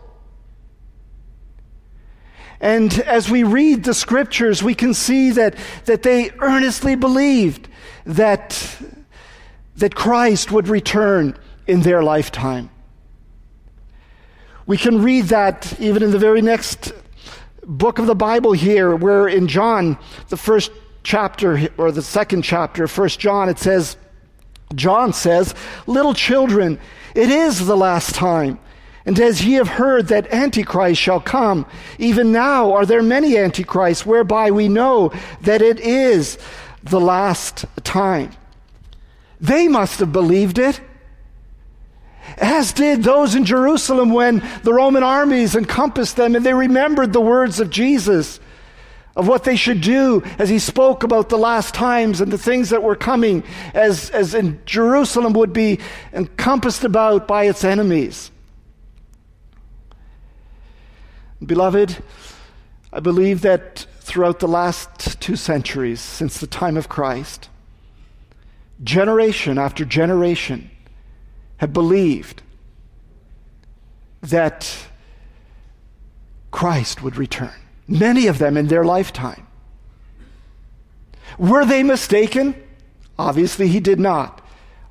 And 2.61 2.95
as 3.01 3.29
we 3.29 3.43
read 3.43 3.85
the 3.85 3.93
scriptures, 3.93 4.63
we 4.63 4.75
can 4.75 4.95
see 4.95 5.33
that, 5.33 5.55
that 5.85 6.03
they 6.03 6.31
earnestly 6.39 6.95
believed 6.95 7.69
that, 8.07 8.79
that 9.77 9.95
Christ 9.95 10.51
would 10.51 10.69
return 10.69 11.37
in 11.67 11.83
their 11.83 12.03
lifetime. 12.03 12.71
We 14.67 14.79
can 14.79 15.03
read 15.03 15.27
that 15.27 15.79
even 15.79 16.03
in 16.03 16.11
the 16.11 16.19
very 16.19 16.41
next 16.41 16.93
book 17.67 17.99
of 17.99 18.07
the 18.07 18.15
Bible 18.15 18.53
here, 18.53 18.97
where 18.97 19.29
in 19.29 19.47
John, 19.47 19.99
the 20.29 20.37
first 20.37 20.73
chapter, 21.03 21.69
or 21.77 21.93
the 21.93 22.03
second 22.03 22.43
chapter, 22.43 22.89
First 22.89 23.21
John, 23.21 23.49
it 23.49 23.59
says, 23.59 23.97
John 24.75 25.13
says, 25.13 25.55
Little 25.87 26.15
children, 26.15 26.79
it 27.15 27.29
is 27.29 27.67
the 27.67 27.77
last 27.77 28.15
time. 28.15 28.59
And 29.07 29.21
as 29.21 29.45
ye 29.45 29.55
have 29.55 29.69
heard 29.69 30.09
that 30.09 30.33
Antichrist 30.33 31.01
shall 31.01 31.21
come, 31.21 31.67
even 31.99 32.33
now 32.33 32.73
are 32.73 32.87
there 32.87 33.03
many 33.03 33.37
Antichrists, 33.37 34.07
whereby 34.07 34.51
we 34.51 34.69
know 34.69 35.13
that 35.43 35.61
it 35.61 35.79
is 35.79 36.39
the 36.83 37.01
last 37.01 37.67
time. 37.85 38.31
They 39.41 39.69
must 39.69 40.01
have 40.01 40.11
believed 40.13 40.59
it 40.59 40.81
as 42.39 42.73
did 42.73 43.03
those 43.03 43.35
in 43.35 43.45
Jerusalem 43.45 44.11
when 44.11 44.43
the 44.63 44.73
Roman 44.73 45.03
armies 45.03 45.55
encompassed 45.55 46.17
them 46.17 46.35
and 46.35 46.45
they 46.45 46.55
remembered 46.55 47.13
the 47.13 47.21
words 47.21 47.61
of 47.61 47.71
Jesus 47.71 48.41
of 49.17 49.29
what 49.29 49.45
they 49.45 49.57
should 49.57 49.81
do 49.81 50.23
as 50.39 50.49
he 50.49 50.59
spoke 50.59 51.05
about 51.05 51.29
the 51.29 51.39
last 51.39 51.75
times 51.75 52.21
and 52.21 52.33
the 52.33 52.39
things 52.39 52.71
that 52.71 52.83
were 52.83 52.97
coming 52.97 53.45
as, 53.73 54.11
as 54.11 54.35
in 54.35 54.61
Jerusalem 54.67 55.33
would 55.35 55.53
be 55.53 55.79
encompassed 56.13 56.85
about 56.85 57.29
by 57.29 57.45
its 57.45 57.63
enemies. 57.63 58.31
Beloved, 61.45 62.03
I 62.93 63.01
believe 63.01 63.43
that 63.43 63.87
throughout 64.01 64.41
the 64.41 64.49
last 64.49 65.21
two 65.21 65.37
centuries, 65.37 66.01
since 66.01 66.39
the 66.39 66.47
time 66.47 66.77
of 66.77 66.89
Christ, 66.89 67.49
generation 68.83 69.59
after 69.59 69.85
generation, 69.85 70.71
have 71.59 71.73
believed 71.73 72.43
that 74.23 74.87
Christ 76.51 77.03
would 77.03 77.17
return. 77.17 77.53
Many 77.87 78.27
of 78.27 78.39
them 78.39 78.57
in 78.57 78.69
their 78.69 78.85
lifetime. 78.85 79.47
Were 81.39 81.65
they 81.65 81.83
mistaken? 81.83 82.55
Obviously, 83.19 83.69
he 83.69 83.81
did 83.81 84.01
not. 84.01 84.41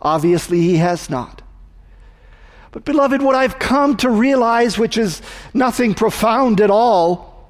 Obviously, 0.02 0.62
he 0.62 0.78
has 0.78 1.10
not. 1.10 1.42
But, 2.72 2.86
beloved, 2.86 3.22
what 3.22 3.36
I've 3.36 3.60
come 3.60 3.96
to 3.98 4.10
realize, 4.10 4.78
which 4.78 4.98
is 4.98 5.22
nothing 5.54 5.94
profound 5.94 6.60
at 6.60 6.70
all, 6.70 7.50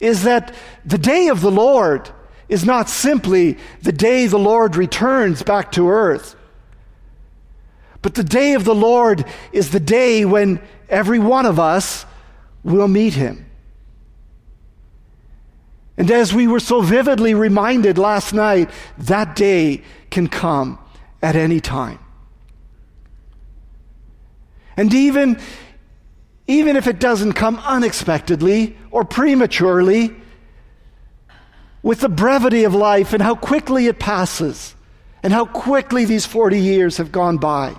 is 0.00 0.22
that 0.24 0.54
the 0.84 0.98
day 0.98 1.28
of 1.28 1.40
the 1.40 1.50
Lord 1.50 2.10
is 2.48 2.64
not 2.64 2.88
simply 2.88 3.58
the 3.82 3.92
day 3.92 4.26
the 4.26 4.38
Lord 4.38 4.76
returns 4.76 5.42
back 5.42 5.72
to 5.72 5.88
earth. 5.88 6.36
But 8.04 8.16
the 8.16 8.22
day 8.22 8.52
of 8.52 8.64
the 8.64 8.74
Lord 8.74 9.24
is 9.50 9.70
the 9.70 9.80
day 9.80 10.26
when 10.26 10.60
every 10.90 11.18
one 11.18 11.46
of 11.46 11.58
us 11.58 12.04
will 12.62 12.86
meet 12.86 13.14
him. 13.14 13.46
And 15.96 16.10
as 16.10 16.34
we 16.34 16.46
were 16.46 16.60
so 16.60 16.82
vividly 16.82 17.32
reminded 17.32 17.96
last 17.96 18.34
night, 18.34 18.68
that 18.98 19.34
day 19.34 19.80
can 20.10 20.28
come 20.28 20.78
at 21.22 21.34
any 21.34 21.60
time. 21.60 21.98
And 24.76 24.92
even, 24.92 25.40
even 26.46 26.76
if 26.76 26.86
it 26.86 27.00
doesn't 27.00 27.32
come 27.32 27.56
unexpectedly 27.60 28.76
or 28.90 29.06
prematurely, 29.06 30.14
with 31.82 32.00
the 32.00 32.10
brevity 32.10 32.64
of 32.64 32.74
life 32.74 33.14
and 33.14 33.22
how 33.22 33.34
quickly 33.34 33.86
it 33.86 33.98
passes, 33.98 34.74
and 35.22 35.32
how 35.32 35.46
quickly 35.46 36.04
these 36.04 36.26
40 36.26 36.58
years 36.58 36.98
have 36.98 37.10
gone 37.10 37.38
by, 37.38 37.74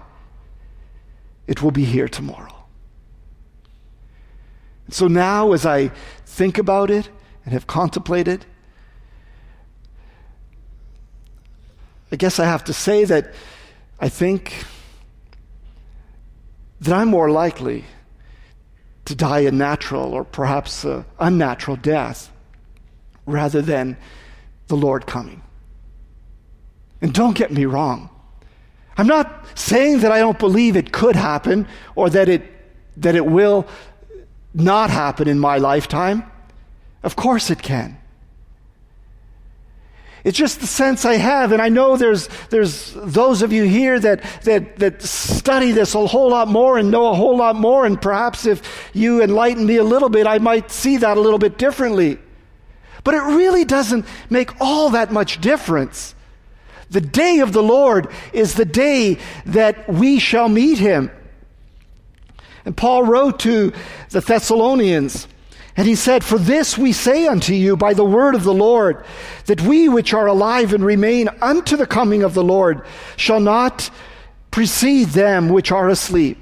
it 1.48 1.62
will 1.62 1.72
be 1.72 1.86
here 1.86 2.08
tomorrow. 2.08 2.56
So 4.90 5.08
now, 5.08 5.52
as 5.54 5.66
I 5.66 5.90
think 6.25 6.58
about 6.58 6.92
it 6.92 7.10
and 7.44 7.54
have 7.54 7.68
contemplated, 7.68 8.46
I 12.12 12.16
guess 12.16 12.40
I 12.40 12.46
have 12.46 12.64
to 12.66 12.74
say 12.74 13.04
that 13.06 13.34
I 14.00 14.10
think 14.10 14.64
that 16.82 16.94
I'm 16.94 17.08
more 17.08 17.32
likely 17.32 17.86
to 19.06 19.16
die 19.16 19.40
a 19.42 19.52
natural 19.52 20.14
or 20.14 20.24
perhaps 20.24 20.84
an 20.84 21.06
unnatural 21.20 21.78
death 21.78 22.32
rather 23.25 23.62
than 23.62 23.98
the 24.68 24.75
Lord 24.75 25.06
coming. 25.06 25.42
And 27.02 27.14
don't 27.14 27.36
get 27.36 27.52
me 27.52 27.66
wrong. 27.66 28.10
I'm 28.98 29.08
not 29.08 29.46
saying 29.56 30.00
that 30.00 30.12
I 30.12 30.20
don't 30.20 30.40
believe 30.40 30.75
it 30.75 30.92
could 30.92 31.16
happen 31.16 31.68
or 31.96 32.10
that 32.10 32.30
it, 32.30 32.44
that 32.98 33.16
it 33.16 33.25
will 33.25 33.68
not 34.54 34.90
happen 34.90 35.28
in 35.28 35.40
my 35.40 35.58
lifetime. 35.58 36.24
Of 37.04 37.16
course 37.16 37.50
it 37.50 37.62
can. 37.62 37.98
It's 40.24 40.38
just 40.38 40.60
the 40.60 40.66
sense 40.66 41.06
I 41.06 41.16
have, 41.16 41.52
and 41.52 41.62
I 41.62 41.70
know 41.70 41.98
there's, 41.98 42.30
there's 42.50 42.94
those 42.96 43.44
of 43.44 43.54
you 43.54 43.64
here 43.64 44.00
that, 44.00 44.24
that, 44.42 44.78
that 44.78 45.04
study 45.04 45.72
this 45.72 45.94
a 45.94 46.08
whole 46.08 46.32
lot 46.32 46.48
more 46.48 46.80
and 46.80 46.90
know 46.90 47.12
a 47.12 47.14
whole 47.14 47.38
lot 47.38 47.56
more, 47.56 47.86
and 47.86 48.02
perhaps 48.02 48.48
if 48.48 48.90
you 48.92 49.22
enlighten 49.22 49.68
me 49.68 49.75
a 49.75 49.84
little 49.84 50.10
bit, 50.10 50.25
I 50.25 50.40
might 50.40 50.72
see 50.72 50.98
that 50.98 51.18
a 51.18 51.22
little 51.22 51.38
bit 51.38 51.60
differently. 51.60 52.18
But 53.04 53.14
it 53.14 53.22
really 53.22 53.66
doesn't 53.66 54.04
make 54.32 54.60
all 54.60 54.90
that 54.90 55.12
much 55.12 55.42
difference 55.42 56.14
the 56.89 57.01
day 57.01 57.39
of 57.39 57.54
the 57.54 57.63
Lord 57.63 58.08
is 58.34 58.54
the 58.54 58.65
day 58.65 59.18
that 59.46 59.89
we 59.89 60.20
shall 60.20 60.50
meet 60.50 60.77
him. 60.77 61.12
And 62.65 62.75
Paul 62.75 63.04
wrote 63.04 63.39
to 63.42 63.74
the 64.10 64.22
Thessalonians, 64.22 65.27
and 65.77 65.88
he 65.88 65.96
said, 65.96 66.24
For 66.24 66.38
this 66.38 66.77
we 66.77 66.94
say 66.94 67.27
unto 67.27 67.54
you 67.54 67.75
by 67.75 67.94
the 67.94 68.06
word 68.06 68.34
of 68.34 68.44
the 68.44 68.54
Lord, 68.54 69.06
that 69.46 69.62
we 69.62 69.89
which 69.89 70.13
are 70.13 70.27
alive 70.27 70.74
and 70.74 70.84
remain 70.84 71.30
unto 71.42 71.77
the 71.77 71.86
coming 71.86 72.24
of 72.24 72.34
the 72.34 72.44
Lord 72.44 72.82
shall 73.18 73.39
not 73.39 73.89
precede 74.51 75.10
them 75.10 75.50
which 75.50 75.72
are 75.72 75.89
asleep. 75.89 76.39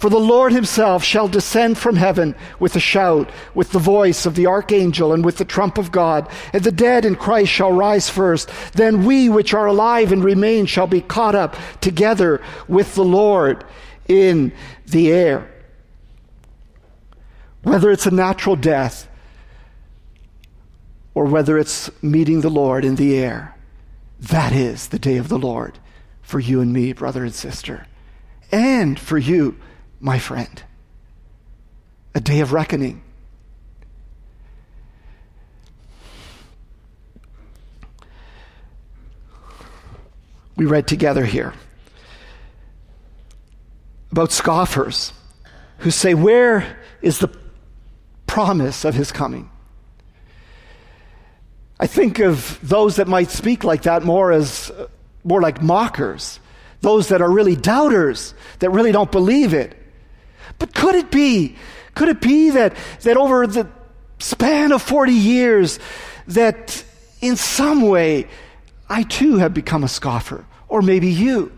For 0.00 0.08
the 0.08 0.18
Lord 0.18 0.54
himself 0.54 1.04
shall 1.04 1.28
descend 1.28 1.76
from 1.76 1.96
heaven 1.96 2.34
with 2.58 2.74
a 2.74 2.80
shout, 2.80 3.28
with 3.52 3.72
the 3.72 3.78
voice 3.78 4.24
of 4.24 4.34
the 4.34 4.46
archangel, 4.46 5.12
and 5.12 5.22
with 5.22 5.36
the 5.36 5.44
trump 5.44 5.76
of 5.76 5.92
God. 5.92 6.26
And 6.54 6.64
the 6.64 6.72
dead 6.72 7.04
in 7.04 7.16
Christ 7.16 7.52
shall 7.52 7.70
rise 7.70 8.08
first. 8.08 8.50
Then 8.72 9.04
we 9.04 9.28
which 9.28 9.52
are 9.52 9.66
alive 9.66 10.10
and 10.10 10.24
remain 10.24 10.64
shall 10.64 10.86
be 10.86 11.02
caught 11.02 11.34
up 11.34 11.54
together 11.82 12.40
with 12.66 12.94
the 12.94 13.04
Lord 13.04 13.62
in 14.08 14.54
the 14.86 15.12
air. 15.12 15.52
Whether 17.62 17.90
it's 17.90 18.06
a 18.06 18.10
natural 18.10 18.56
death 18.56 19.06
or 21.12 21.26
whether 21.26 21.58
it's 21.58 21.90
meeting 22.02 22.40
the 22.40 22.48
Lord 22.48 22.86
in 22.86 22.94
the 22.94 23.18
air, 23.18 23.54
that 24.18 24.54
is 24.54 24.88
the 24.88 24.98
day 24.98 25.18
of 25.18 25.28
the 25.28 25.38
Lord 25.38 25.78
for 26.22 26.40
you 26.40 26.62
and 26.62 26.72
me, 26.72 26.94
brother 26.94 27.22
and 27.22 27.34
sister, 27.34 27.86
and 28.50 28.98
for 28.98 29.18
you 29.18 29.56
my 30.00 30.18
friend. 30.18 30.62
A 32.14 32.20
day 32.20 32.40
of 32.40 32.52
reckoning. 32.52 33.02
We 40.56 40.66
read 40.66 40.86
together 40.86 41.24
here 41.24 41.54
about 44.10 44.32
scoffers 44.32 45.12
who 45.78 45.90
say, 45.90 46.14
Where 46.14 46.78
is 47.00 47.18
the 47.18 47.30
promise 48.26 48.84
of 48.84 48.94
his 48.94 49.12
coming? 49.12 49.48
I 51.78 51.86
think 51.86 52.18
of 52.18 52.58
those 52.62 52.96
that 52.96 53.08
might 53.08 53.30
speak 53.30 53.64
like 53.64 53.82
that 53.82 54.02
more 54.02 54.32
as 54.32 54.70
uh, 54.70 54.88
more 55.24 55.40
like 55.40 55.62
mockers, 55.62 56.38
those 56.82 57.08
that 57.08 57.22
are 57.22 57.30
really 57.30 57.56
doubters, 57.56 58.34
that 58.58 58.70
really 58.70 58.92
don't 58.92 59.10
believe 59.10 59.54
it. 59.54 59.79
But 60.60 60.72
could 60.72 60.94
it 60.94 61.10
be? 61.10 61.56
Could 61.96 62.08
it 62.08 62.20
be 62.20 62.50
that, 62.50 62.76
that 63.00 63.16
over 63.16 63.48
the 63.48 63.68
span 64.20 64.70
of 64.70 64.82
40 64.82 65.12
years, 65.12 65.80
that 66.28 66.84
in 67.20 67.34
some 67.34 67.82
way 67.82 68.28
I 68.88 69.02
too 69.02 69.36
have 69.36 69.52
become 69.52 69.82
a 69.82 69.88
scoffer, 69.88 70.44
or 70.68 70.82
maybe 70.82 71.08
you. 71.08 71.50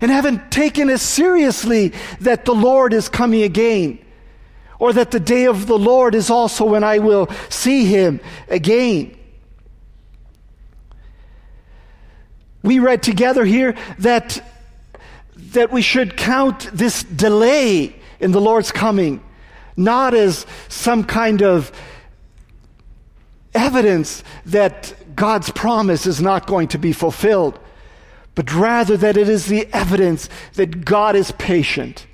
And 0.00 0.10
haven't 0.10 0.50
taken 0.50 0.90
as 0.90 1.00
seriously 1.00 1.94
that 2.20 2.44
the 2.44 2.54
Lord 2.54 2.92
is 2.92 3.08
coming 3.08 3.42
again, 3.42 3.98
or 4.78 4.92
that 4.92 5.10
the 5.10 5.20
day 5.20 5.46
of 5.46 5.66
the 5.66 5.78
Lord 5.78 6.14
is 6.14 6.28
also 6.28 6.66
when 6.66 6.84
I 6.84 6.98
will 6.98 7.28
see 7.48 7.86
him 7.86 8.20
again. 8.48 9.16
We 12.62 12.78
read 12.78 13.02
together 13.02 13.44
here 13.44 13.76
that, 14.00 14.42
that 15.52 15.72
we 15.72 15.82
should 15.82 16.16
count 16.16 16.70
this 16.72 17.02
delay 17.02 17.96
in 18.20 18.32
the 18.32 18.40
Lord's 18.40 18.72
coming 18.72 19.22
not 19.76 20.14
as 20.14 20.46
some 20.68 21.04
kind 21.04 21.42
of 21.42 21.70
evidence 23.54 24.24
that 24.46 24.94
God's 25.14 25.50
promise 25.50 26.06
is 26.06 26.20
not 26.20 26.46
going 26.46 26.68
to 26.68 26.78
be 26.78 26.92
fulfilled, 26.92 27.58
but 28.34 28.52
rather 28.52 28.96
that 28.96 29.16
it 29.16 29.28
is 29.28 29.46
the 29.46 29.66
evidence 29.72 30.28
that 30.54 30.84
God 30.84 31.16
is 31.16 31.32
patient, 31.32 32.06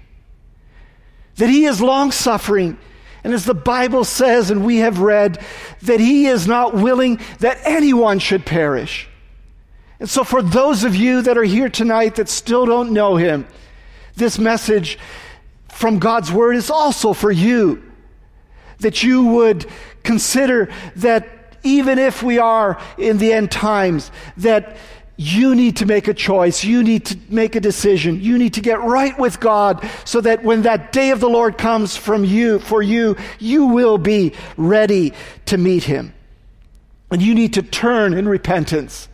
that 1.36 1.48
He 1.48 1.64
is 1.64 1.80
long 1.80 2.10
suffering. 2.10 2.78
And 3.24 3.32
as 3.32 3.44
the 3.44 3.54
Bible 3.54 4.04
says, 4.04 4.50
and 4.50 4.64
we 4.64 4.78
have 4.78 4.98
read, 4.98 5.40
that 5.82 6.00
He 6.00 6.26
is 6.26 6.46
not 6.46 6.74
willing 6.74 7.20
that 7.38 7.58
anyone 7.64 8.18
should 8.18 8.44
perish. 8.44 9.08
And 10.02 10.10
so, 10.10 10.24
for 10.24 10.42
those 10.42 10.82
of 10.82 10.96
you 10.96 11.22
that 11.22 11.38
are 11.38 11.44
here 11.44 11.68
tonight 11.68 12.16
that 12.16 12.28
still 12.28 12.66
don't 12.66 12.90
know 12.90 13.14
Him, 13.14 13.46
this 14.16 14.36
message 14.36 14.98
from 15.68 16.00
God's 16.00 16.32
Word 16.32 16.56
is 16.56 16.70
also 16.70 17.12
for 17.12 17.30
you. 17.30 17.80
That 18.80 19.04
you 19.04 19.24
would 19.26 19.64
consider 20.02 20.70
that 20.96 21.56
even 21.62 22.00
if 22.00 22.20
we 22.20 22.40
are 22.40 22.80
in 22.98 23.18
the 23.18 23.32
end 23.32 23.52
times, 23.52 24.10
that 24.38 24.76
you 25.16 25.54
need 25.54 25.76
to 25.76 25.86
make 25.86 26.08
a 26.08 26.14
choice. 26.14 26.64
You 26.64 26.82
need 26.82 27.06
to 27.06 27.18
make 27.28 27.54
a 27.54 27.60
decision. 27.60 28.20
You 28.20 28.38
need 28.38 28.54
to 28.54 28.60
get 28.60 28.80
right 28.80 29.16
with 29.16 29.38
God 29.38 29.88
so 30.04 30.20
that 30.22 30.42
when 30.42 30.62
that 30.62 30.90
day 30.90 31.10
of 31.10 31.20
the 31.20 31.30
Lord 31.30 31.56
comes 31.56 31.96
from 31.96 32.24
you, 32.24 32.58
for 32.58 32.82
you, 32.82 33.16
you 33.38 33.66
will 33.66 33.98
be 33.98 34.34
ready 34.56 35.12
to 35.46 35.56
meet 35.56 35.84
Him. 35.84 36.12
And 37.12 37.22
you 37.22 37.36
need 37.36 37.54
to 37.54 37.62
turn 37.62 38.14
in 38.14 38.26
repentance. 38.26 39.08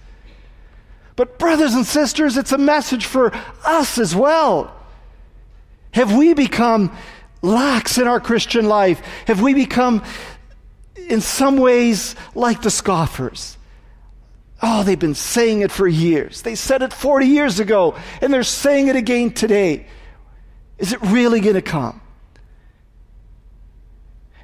But, 1.19 1.37
brothers 1.37 1.75
and 1.75 1.85
sisters, 1.85 2.37
it's 2.37 2.53
a 2.53 2.59
message 2.59 3.05
for 3.05 3.35
us 3.65 3.99
as 3.99 4.15
well. 4.15 4.73
Have 5.91 6.17
we 6.17 6.33
become 6.33 6.97
lax 7.43 7.99
in 7.99 8.07
our 8.07 8.21
Christian 8.21 8.69
life? 8.69 9.01
Have 9.27 9.43
we 9.43 9.53
become, 9.53 10.05
in 11.09 11.21
some 11.21 11.57
ways, 11.57 12.15
like 12.37 12.63
the 12.63 12.71
scoffers? 12.71 13.59
Oh, 14.63 14.85
they've 14.85 14.97
been 14.97 15.17
saying 15.17 15.63
it 15.63 15.73
for 15.73 15.89
years. 15.89 16.43
They 16.43 16.55
said 16.55 16.83
it 16.83 16.93
40 16.93 17.27
years 17.27 17.59
ago, 17.59 17.97
and 18.21 18.33
they're 18.33 18.45
saying 18.45 18.87
it 18.87 18.95
again 18.95 19.33
today. 19.33 19.89
Is 20.79 20.93
it 20.93 21.03
really 21.03 21.41
going 21.41 21.57
to 21.57 21.63
come? 21.63 22.01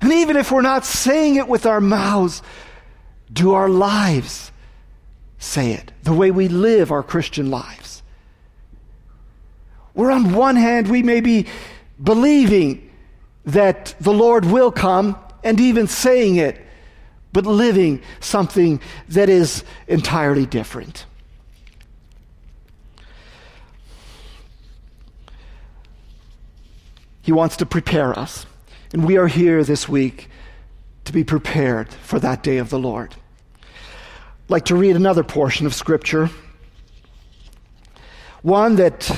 And 0.01 0.13
even 0.13 0.37
if 0.37 0.51
we're 0.51 0.61
not 0.61 0.85
saying 0.85 1.37
it 1.37 1.47
with 1.47 1.67
our 1.67 1.81
mouths, 1.81 2.43
do 3.33 3.53
our 3.53 3.69
lives 3.69 4.51
say 5.45 5.73
it? 5.73 5.93
The 6.03 6.13
way 6.13 6.31
we 6.31 6.49
live 6.49 6.91
our 6.91 7.03
Christian 7.03 7.51
lives. 7.51 8.03
Where 9.93 10.11
on 10.11 10.33
one 10.33 10.57
hand, 10.57 10.89
we 10.89 11.03
may 11.03 11.21
be 11.21 11.47
believing 12.03 12.91
that 13.45 13.95
the 14.01 14.13
Lord 14.13 14.45
will 14.47 14.73
come 14.73 15.17
and 15.45 15.61
even 15.61 15.87
saying 15.87 16.37
it, 16.37 16.61
but 17.33 17.47
living 17.47 18.03
something 18.21 18.81
that 19.09 19.29
is 19.29 19.63
entirely 19.87 20.47
different. 20.47 21.07
He 27.23 27.33
wants 27.33 27.57
to 27.59 27.67
prepare 27.67 28.19
us. 28.19 28.47
And 28.93 29.05
we 29.05 29.17
are 29.17 29.29
here 29.29 29.65
this 29.65 29.89
week 29.89 30.29
to 31.05 31.13
be 31.13 31.25
prepared 31.25 31.93
for 31.93 32.19
that 32.19 32.43
day 32.43 32.59
of 32.59 32.71
the 32.71 32.79
Lord. 32.79 33.15
Like 34.49 34.67
to 34.67 34.77
read 34.77 34.97
another 34.97 35.25
portion 35.25 35.67
of 35.67 35.75
Scripture, 35.75 36.31
one 38.43 38.77
that 38.77 39.11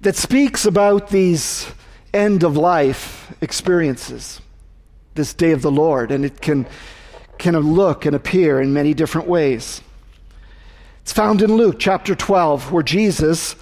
that 0.00 0.16
speaks 0.16 0.64
about 0.64 1.08
these 1.08 1.70
end 2.14 2.44
of 2.44 2.56
life 2.56 3.34
experiences, 3.40 4.40
this 5.14 5.34
day 5.34 5.52
of 5.52 5.62
the 5.62 5.70
Lord, 5.70 6.12
and 6.12 6.24
it 6.24 6.40
can, 6.40 6.66
can 7.38 7.56
look 7.58 8.06
and 8.06 8.14
appear 8.14 8.60
in 8.60 8.72
many 8.72 8.94
different 8.94 9.28
ways. 9.28 9.82
It's 11.02 11.12
found 11.12 11.42
in 11.42 11.56
Luke 11.56 11.76
chapter 11.78 12.14
12, 12.14 12.70
where 12.70 12.82
Jesus 12.82 13.56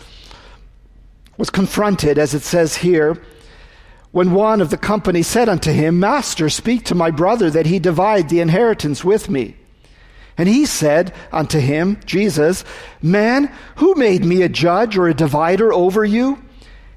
was 1.38 1.48
confronted, 1.48 2.18
as 2.18 2.34
it 2.34 2.42
says 2.42 2.76
here, 2.76 3.22
when 4.10 4.32
one 4.32 4.60
of 4.60 4.70
the 4.70 4.78
company 4.78 5.22
said 5.22 5.48
unto 5.48 5.70
him, 5.70 6.00
Master, 6.00 6.48
speak 6.48 6.84
to 6.86 6.94
my 6.94 7.10
brother 7.10 7.50
that 7.50 7.66
he 7.66 7.78
divide 7.78 8.28
the 8.28 8.40
inheritance 8.40 9.04
with 9.04 9.28
me. 9.28 9.56
And 10.38 10.48
he 10.48 10.66
said 10.66 11.14
unto 11.32 11.58
him, 11.58 11.98
Jesus, 12.04 12.64
Man, 13.00 13.50
who 13.76 13.94
made 13.94 14.24
me 14.24 14.42
a 14.42 14.48
judge 14.48 14.96
or 14.96 15.08
a 15.08 15.14
divider 15.14 15.72
over 15.72 16.04
you? 16.04 16.42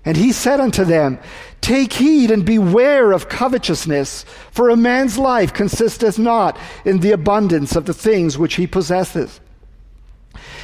And 0.03 0.17
he 0.17 0.31
said 0.31 0.59
unto 0.59 0.83
them, 0.83 1.19
Take 1.61 1.93
heed 1.93 2.31
and 2.31 2.45
beware 2.45 3.11
of 3.11 3.29
covetousness, 3.29 4.23
for 4.51 4.69
a 4.69 4.77
man's 4.77 5.17
life 5.17 5.53
consisteth 5.53 6.17
not 6.17 6.57
in 6.85 6.99
the 6.99 7.11
abundance 7.11 7.75
of 7.75 7.85
the 7.85 7.93
things 7.93 8.37
which 8.37 8.55
he 8.55 8.65
possesseth. 8.65 9.39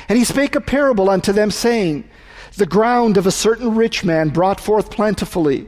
And 0.08 0.18
he 0.18 0.24
spake 0.24 0.56
a 0.56 0.62
parable 0.62 1.10
unto 1.10 1.34
them, 1.34 1.52
saying, 1.52 2.10
The 2.58 2.66
ground 2.66 3.18
of 3.18 3.28
a 3.28 3.32
certain 3.32 3.76
rich 3.76 4.04
man 4.04 4.30
brought 4.30 4.60
forth 4.60 4.90
plentifully. 4.90 5.68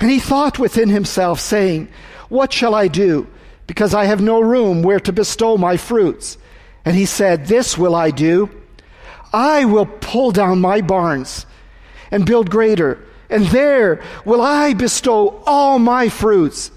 And 0.00 0.10
he 0.10 0.18
thought 0.18 0.58
within 0.58 0.88
himself, 0.88 1.38
saying, 1.38 1.88
What 2.28 2.52
shall 2.52 2.74
I 2.74 2.88
do? 2.88 3.28
Because 3.72 3.94
I 3.94 4.04
have 4.04 4.20
no 4.20 4.38
room 4.38 4.82
where 4.82 5.00
to 5.00 5.14
bestow 5.14 5.56
my 5.56 5.78
fruits. 5.78 6.36
And 6.84 6.94
he 6.94 7.06
said, 7.06 7.46
This 7.46 7.78
will 7.78 7.94
I 7.94 8.10
do. 8.10 8.50
I 9.32 9.64
will 9.64 9.86
pull 9.86 10.30
down 10.30 10.60
my 10.60 10.82
barns 10.82 11.46
and 12.10 12.26
build 12.26 12.50
greater, 12.50 13.02
and 13.30 13.46
there 13.46 14.02
will 14.26 14.42
I 14.42 14.74
bestow 14.74 15.42
all 15.46 15.78
my 15.78 16.10
fruits 16.10 16.70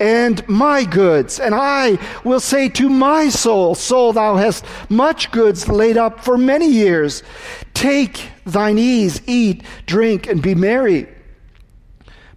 and 0.00 0.48
my 0.48 0.84
goods. 0.84 1.38
And 1.38 1.54
I 1.54 1.98
will 2.24 2.40
say 2.40 2.70
to 2.70 2.88
my 2.88 3.28
soul, 3.28 3.74
Soul, 3.74 4.14
thou 4.14 4.36
hast 4.36 4.64
much 4.88 5.30
goods 5.30 5.68
laid 5.68 5.98
up 5.98 6.24
for 6.24 6.38
many 6.38 6.70
years. 6.70 7.22
Take 7.74 8.30
thine 8.46 8.78
ease, 8.78 9.20
eat, 9.26 9.64
drink, 9.84 10.26
and 10.26 10.40
be 10.40 10.54
merry. 10.54 11.08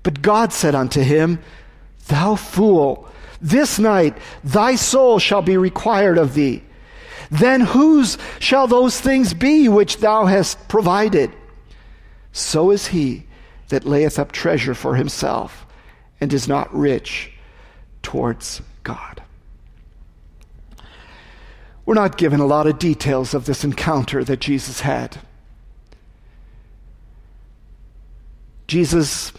But 0.03 0.21
God 0.21 0.51
said 0.51 0.75
unto 0.75 0.99
him, 0.99 1.39
Thou 2.09 2.35
fool, 2.35 3.07
this 3.41 3.79
night 3.79 4.17
thy 4.43 4.75
soul 4.75 5.19
shall 5.19 5.41
be 5.41 5.57
required 5.57 6.17
of 6.17 6.33
thee. 6.33 6.63
Then 7.29 7.61
whose 7.61 8.17
shall 8.39 8.67
those 8.67 8.99
things 8.99 9.33
be 9.33 9.69
which 9.69 9.97
thou 9.97 10.25
hast 10.25 10.67
provided? 10.67 11.31
So 12.33 12.71
is 12.71 12.87
he 12.87 13.25
that 13.69 13.85
layeth 13.85 14.19
up 14.19 14.31
treasure 14.31 14.75
for 14.75 14.95
himself 14.95 15.65
and 16.19 16.31
is 16.31 16.47
not 16.47 16.73
rich 16.73 17.31
towards 18.03 18.61
God. 18.83 19.23
We're 21.85 21.95
not 21.95 22.17
given 22.17 22.39
a 22.39 22.45
lot 22.45 22.67
of 22.67 22.77
details 22.77 23.33
of 23.33 23.45
this 23.45 23.63
encounter 23.63 24.23
that 24.23 24.39
Jesus 24.39 24.81
had. 24.81 25.17
Jesus 28.67 29.33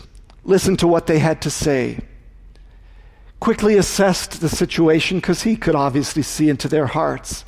listened 0.44 0.80
to 0.80 0.88
what 0.88 1.06
they 1.06 1.18
had 1.18 1.40
to 1.42 1.50
say 1.50 2.00
quickly 3.42 3.76
assessed 3.76 4.40
the 4.40 4.48
situation 4.48 5.18
because 5.18 5.42
he 5.42 5.56
could 5.56 5.74
obviously 5.74 6.22
see 6.22 6.48
into 6.48 6.68
their 6.68 6.86
hearts. 6.86 7.44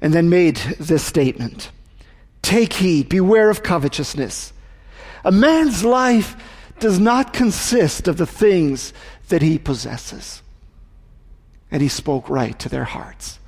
And 0.00 0.12
then 0.12 0.28
made 0.28 0.56
this 0.80 1.04
statement 1.04 1.70
Take 2.42 2.72
heed, 2.72 3.08
beware 3.08 3.50
of 3.50 3.62
covetousness. 3.62 4.52
A 5.22 5.30
man's 5.30 5.84
life 5.84 6.34
does 6.80 6.98
not 6.98 7.32
consist 7.32 8.08
of 8.08 8.16
the 8.16 8.26
things 8.26 8.92
that 9.28 9.42
he 9.42 9.58
possesses. 9.58 10.42
And 11.70 11.80
he 11.80 11.88
spoke 11.88 12.28
right 12.28 12.58
to 12.58 12.68
their 12.68 12.82
hearts. 12.82 13.38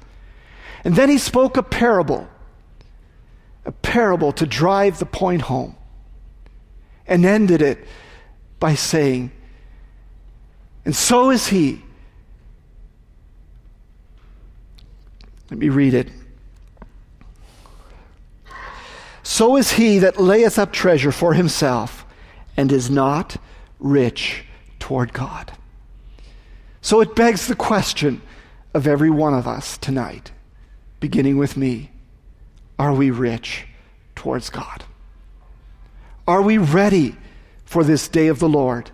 And 0.84 0.94
then 0.94 1.08
he 1.08 1.18
spoke 1.18 1.56
a 1.56 1.64
parable, 1.64 2.28
a 3.64 3.72
parable 3.72 4.30
to 4.34 4.46
drive 4.46 5.00
the 5.00 5.06
point 5.06 5.42
home, 5.42 5.74
and 7.08 7.24
ended 7.26 7.62
it 7.62 7.84
by 8.60 8.76
saying, 8.76 9.32
and 10.84 10.94
so 10.94 11.30
is 11.30 11.46
he. 11.48 11.82
Let 15.50 15.58
me 15.58 15.68
read 15.68 15.94
it. 15.94 16.08
So 19.22 19.56
is 19.56 19.72
he 19.72 19.98
that 20.00 20.20
layeth 20.20 20.58
up 20.58 20.72
treasure 20.72 21.12
for 21.12 21.34
himself 21.34 22.04
and 22.56 22.72
is 22.72 22.90
not 22.90 23.36
rich 23.78 24.44
toward 24.78 25.12
God. 25.12 25.52
So 26.80 27.00
it 27.00 27.14
begs 27.14 27.46
the 27.46 27.54
question 27.54 28.20
of 28.74 28.86
every 28.86 29.10
one 29.10 29.34
of 29.34 29.46
us 29.46 29.78
tonight, 29.78 30.32
beginning 31.00 31.38
with 31.38 31.56
me, 31.56 31.90
are 32.78 32.92
we 32.92 33.10
rich 33.10 33.66
towards 34.16 34.50
God? 34.50 34.84
Are 36.26 36.42
we 36.42 36.58
ready 36.58 37.16
for 37.64 37.84
this 37.84 38.08
day 38.08 38.28
of 38.28 38.38
the 38.38 38.48
Lord? 38.48 38.90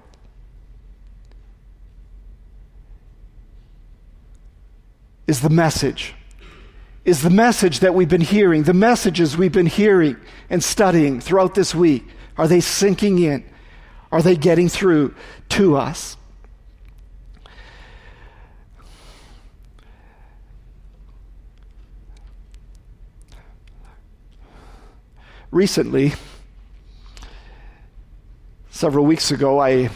Is 5.28 5.42
the 5.42 5.50
message. 5.50 6.14
Is 7.04 7.22
the 7.22 7.30
message 7.30 7.80
that 7.80 7.94
we've 7.94 8.08
been 8.08 8.22
hearing, 8.22 8.62
the 8.64 8.74
messages 8.74 9.36
we've 9.36 9.52
been 9.52 9.66
hearing 9.66 10.16
and 10.48 10.64
studying 10.64 11.20
throughout 11.20 11.54
this 11.54 11.74
week, 11.74 12.06
are 12.36 12.48
they 12.48 12.60
sinking 12.60 13.18
in? 13.18 13.44
Are 14.10 14.22
they 14.22 14.36
getting 14.36 14.68
through 14.68 15.14
to 15.50 15.76
us? 15.76 16.16
Recently, 25.50 26.14
several 28.70 29.04
weeks 29.04 29.30
ago, 29.30 29.60
I 29.60 29.90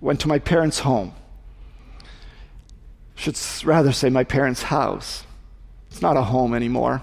went 0.00 0.20
to 0.20 0.28
my 0.28 0.38
parents' 0.38 0.80
home. 0.80 1.14
Should 3.20 3.38
rather 3.66 3.92
say 3.92 4.08
my 4.08 4.24
parents' 4.24 4.62
house. 4.62 5.24
It's 5.90 6.00
not 6.00 6.16
a 6.16 6.22
home 6.22 6.54
anymore. 6.54 7.02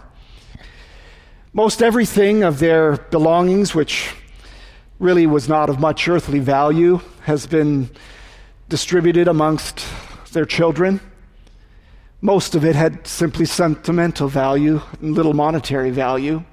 Most 1.53 1.83
everything 1.83 2.41
of 2.41 2.57
their 2.57 2.97
belongings, 2.97 3.75
which 3.75 4.15
really 4.97 5.27
was 5.27 5.47
not 5.47 5.69
of 5.69 5.79
much 5.79 6.07
earthly 6.07 6.39
value, 6.39 7.01
has 7.25 7.45
been 7.45 7.91
distributed 8.67 9.27
amongst 9.27 9.85
their 10.31 10.43
children. 10.43 11.01
Most 12.19 12.55
of 12.55 12.65
it 12.65 12.75
had 12.75 13.05
simply 13.05 13.45
sentimental 13.45 14.27
value 14.27 14.81
and 14.99 15.13
little 15.13 15.33
monetary 15.33 15.91
value. 15.91 16.43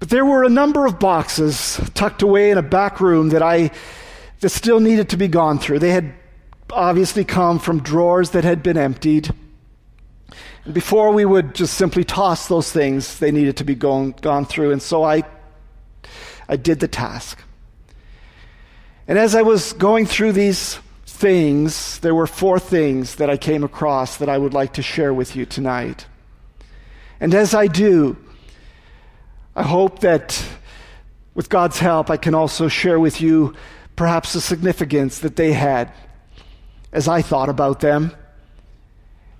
But 0.00 0.08
there 0.08 0.24
were 0.24 0.42
a 0.42 0.48
number 0.48 0.86
of 0.86 0.98
boxes 0.98 1.80
tucked 1.94 2.22
away 2.22 2.50
in 2.50 2.58
a 2.58 2.62
back 2.62 3.00
room 3.00 3.28
that 3.28 3.44
I 3.44 3.70
that 4.40 4.48
still 4.48 4.80
needed 4.80 5.08
to 5.10 5.16
be 5.16 5.28
gone 5.28 5.60
through. 5.60 5.78
They 5.78 5.92
had 5.92 6.14
obviously 6.72 7.24
come 7.24 7.58
from 7.58 7.80
drawers 7.80 8.30
that 8.30 8.44
had 8.44 8.62
been 8.62 8.76
emptied. 8.76 9.30
And 10.64 10.74
before 10.74 11.12
we 11.12 11.24
would 11.24 11.54
just 11.54 11.74
simply 11.74 12.04
toss 12.04 12.48
those 12.48 12.70
things, 12.70 13.18
they 13.18 13.30
needed 13.30 13.56
to 13.58 13.64
be 13.64 13.74
gone, 13.74 14.14
gone 14.20 14.44
through. 14.44 14.72
And 14.72 14.82
so 14.82 15.02
I, 15.02 15.22
I 16.48 16.56
did 16.56 16.80
the 16.80 16.88
task. 16.88 17.42
And 19.08 19.18
as 19.18 19.34
I 19.34 19.42
was 19.42 19.72
going 19.72 20.06
through 20.06 20.32
these 20.32 20.78
things, 21.06 21.98
there 22.00 22.14
were 22.14 22.26
four 22.26 22.58
things 22.58 23.16
that 23.16 23.28
I 23.28 23.36
came 23.36 23.64
across 23.64 24.18
that 24.18 24.28
I 24.28 24.38
would 24.38 24.54
like 24.54 24.74
to 24.74 24.82
share 24.82 25.12
with 25.12 25.36
you 25.36 25.46
tonight. 25.46 26.06
And 27.20 27.34
as 27.34 27.54
I 27.54 27.66
do, 27.66 28.16
I 29.54 29.62
hope 29.62 30.00
that 30.00 30.42
with 31.34 31.48
God's 31.48 31.78
help, 31.78 32.10
I 32.10 32.16
can 32.16 32.34
also 32.34 32.68
share 32.68 32.98
with 33.00 33.20
you 33.20 33.54
perhaps 33.96 34.32
the 34.32 34.40
significance 34.40 35.18
that 35.18 35.36
they 35.36 35.52
had 35.52 35.92
as 36.92 37.08
I 37.08 37.22
thought 37.22 37.48
about 37.48 37.80
them, 37.80 38.12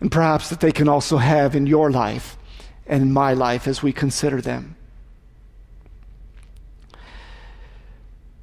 and 0.01 0.11
perhaps 0.11 0.49
that 0.49 0.61
they 0.61 0.73
can 0.73 0.89
also 0.89 1.19
have 1.19 1.55
in 1.55 1.67
your 1.67 1.91
life 1.91 2.37
and 2.87 3.03
in 3.03 3.13
my 3.13 3.35
life 3.35 3.69
as 3.69 3.83
we 3.83 3.93
consider 3.93 4.41
them. 4.41 4.77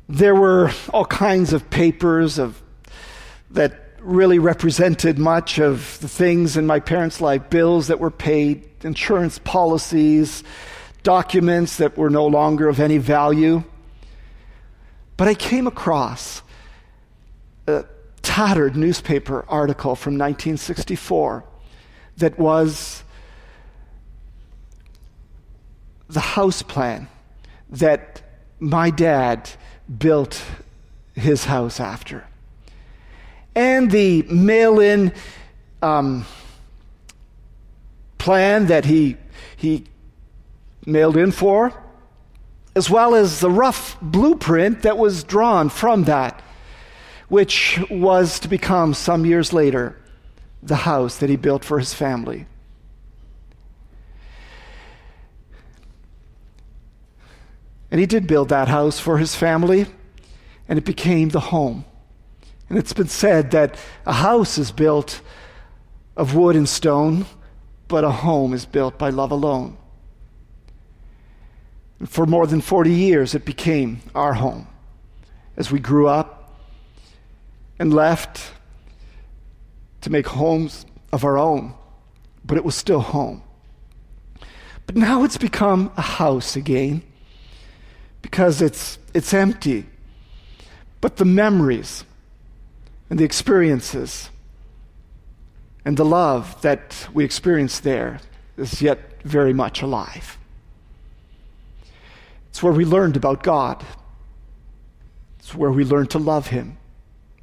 There 0.09 0.35
were 0.35 0.71
all 0.93 1.05
kinds 1.05 1.51
of 1.51 1.69
papers 1.69 2.37
of, 2.37 2.61
that 3.51 3.83
really 3.99 4.39
represented 4.39 5.17
much 5.17 5.59
of 5.59 5.99
the 5.99 6.07
things 6.07 6.55
in 6.55 6.65
my 6.65 6.79
parents' 6.79 7.19
life 7.19 7.49
bills 7.49 7.87
that 7.87 7.99
were 7.99 8.11
paid, 8.11 8.69
insurance 8.83 9.39
policies, 9.39 10.43
documents 11.03 11.77
that 11.77 11.97
were 11.97 12.09
no 12.09 12.25
longer 12.25 12.69
of 12.69 12.79
any 12.79 12.97
value. 12.97 13.63
But 15.17 15.27
I 15.27 15.33
came 15.33 15.67
across 15.67 16.41
tattered 18.27 18.75
newspaper 18.75 19.45
article 19.47 19.95
from 19.95 20.15
1964 20.15 21.45
that 22.17 22.37
was 22.37 23.01
the 26.09 26.19
house 26.19 26.61
plan 26.61 27.07
that 27.69 28.21
my 28.59 28.89
dad 28.89 29.49
built 29.97 30.43
his 31.15 31.45
house 31.45 31.79
after. 31.79 32.27
And 33.55 33.89
the 33.89 34.23
mail 34.23 34.81
in 34.81 35.13
um, 35.81 36.25
plan 38.17 38.67
that 38.67 38.83
he, 38.83 39.15
he 39.55 39.85
mailed 40.85 41.15
in 41.15 41.31
for, 41.31 41.73
as 42.75 42.89
well 42.89 43.15
as 43.15 43.39
the 43.39 43.49
rough 43.49 43.97
blueprint 44.01 44.81
that 44.81 44.97
was 44.97 45.23
drawn 45.23 45.69
from 45.69 46.03
that, 46.03 46.43
which 47.29 47.79
was 47.89 48.39
to 48.39 48.47
become 48.47 48.93
some 48.93 49.25
years 49.25 49.51
later 49.53 49.95
the 50.63 50.75
house 50.75 51.17
that 51.17 51.29
he 51.29 51.35
built 51.35 51.63
for 51.63 51.79
his 51.79 51.93
family. 51.93 52.45
And 57.89 57.99
he 57.99 58.05
did 58.05 58.27
build 58.27 58.49
that 58.49 58.67
house 58.67 58.99
for 58.99 59.17
his 59.17 59.35
family, 59.35 59.85
and 60.67 60.77
it 60.77 60.85
became 60.85 61.29
the 61.29 61.39
home. 61.39 61.85
And 62.69 62.77
it's 62.77 62.93
been 62.93 63.07
said 63.07 63.51
that 63.51 63.77
a 64.05 64.13
house 64.13 64.57
is 64.57 64.71
built 64.71 65.21
of 66.17 66.35
wood 66.35 66.55
and 66.55 66.67
stone, 66.67 67.25
but 67.87 68.03
a 68.03 68.11
home 68.11 68.53
is 68.53 68.65
built 68.65 68.97
by 68.97 69.09
love 69.09 69.31
alone. 69.31 69.77
And 71.99 72.09
for 72.09 72.25
more 72.25 72.45
than 72.45 72.59
40 72.59 72.91
years, 72.91 73.33
it 73.33 73.45
became 73.45 74.01
our 74.13 74.33
home. 74.33 74.67
As 75.55 75.71
we 75.71 75.79
grew 75.79 76.07
up 76.07 76.36
and 77.79 77.93
left 77.93 78.51
to 80.01 80.09
make 80.09 80.27
homes 80.27 80.85
of 81.11 81.23
our 81.23 81.37
own, 81.37 81.73
but 82.45 82.57
it 82.57 82.65
was 82.65 82.75
still 82.75 83.01
home. 83.01 83.43
But 84.85 84.95
now 84.95 85.23
it's 85.23 85.37
become 85.37 85.91
a 85.97 86.01
house 86.01 86.55
again 86.55 87.03
because 88.21 88.61
it's, 88.61 88.97
it's 89.13 89.33
empty. 89.33 89.85
But 91.01 91.17
the 91.17 91.25
memories 91.25 92.05
and 93.09 93.19
the 93.19 93.25
experiences 93.25 94.29
and 95.85 95.95
the 95.97 96.05
love 96.05 96.61
that 96.61 97.07
we 97.13 97.23
experience 97.23 97.79
there 97.79 98.19
is 98.57 98.81
yet 98.81 99.21
very 99.23 99.53
much 99.53 99.81
alive. 99.81 100.37
It's 102.49 102.63
where 102.63 102.73
we 102.73 102.85
learned 102.85 103.15
about 103.15 103.43
God. 103.43 103.85
It's 105.39 105.53
where 105.53 105.71
we 105.71 105.83
learned 105.83 106.09
to 106.11 106.19
love 106.19 106.47
Him, 106.47 106.77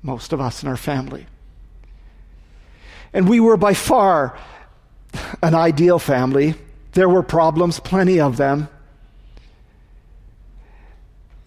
most 0.05 0.33
of 0.33 0.41
us 0.41 0.63
in 0.63 0.69
our 0.69 0.77
family. 0.77 1.27
And 3.13 3.29
we 3.29 3.41
were 3.41 3.57
by 3.57 3.75
far 3.75 4.39
an 5.43 5.55
ideal 5.55 5.99
family. 5.99 6.55
There 6.93 7.09
were 7.09 7.23
problems, 7.23 7.81
plenty 7.81 8.21
of 8.21 8.37
them. 8.37 8.69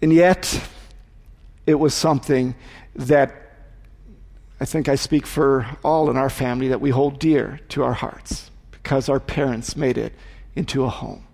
And 0.02 0.12
yet, 0.12 0.62
it 1.66 1.74
was 1.74 1.94
something 1.94 2.54
that 2.94 3.34
I 4.60 4.64
think 4.64 4.88
I 4.88 4.96
speak 4.96 5.26
for 5.26 5.66
all 5.84 6.10
in 6.10 6.16
our 6.16 6.30
family 6.30 6.68
that 6.68 6.80
we 6.80 6.90
hold 6.90 7.18
dear 7.18 7.60
to 7.70 7.84
our 7.84 7.92
hearts 7.92 8.50
because 8.72 9.08
our 9.08 9.20
parents 9.20 9.76
made 9.76 9.96
it 9.96 10.12
into 10.56 10.84
a 10.84 10.88
home. 10.88 11.24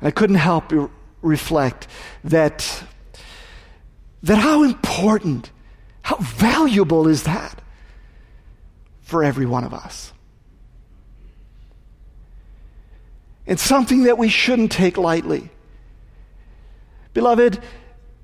And 0.00 0.08
I 0.08 0.10
couldn't 0.10 0.36
help 0.36 0.68
but 0.68 0.90
reflect 1.22 1.88
that, 2.22 2.84
that 4.22 4.38
how 4.38 4.62
important, 4.62 5.50
how 6.06 6.18
valuable 6.18 7.08
is 7.08 7.24
that 7.24 7.60
for 9.02 9.24
every 9.24 9.44
one 9.44 9.64
of 9.64 9.74
us? 9.74 10.12
It's 13.44 13.60
something 13.60 14.04
that 14.04 14.16
we 14.16 14.28
shouldn't 14.28 14.70
take 14.70 14.98
lightly. 14.98 15.50
Beloved, 17.12 17.60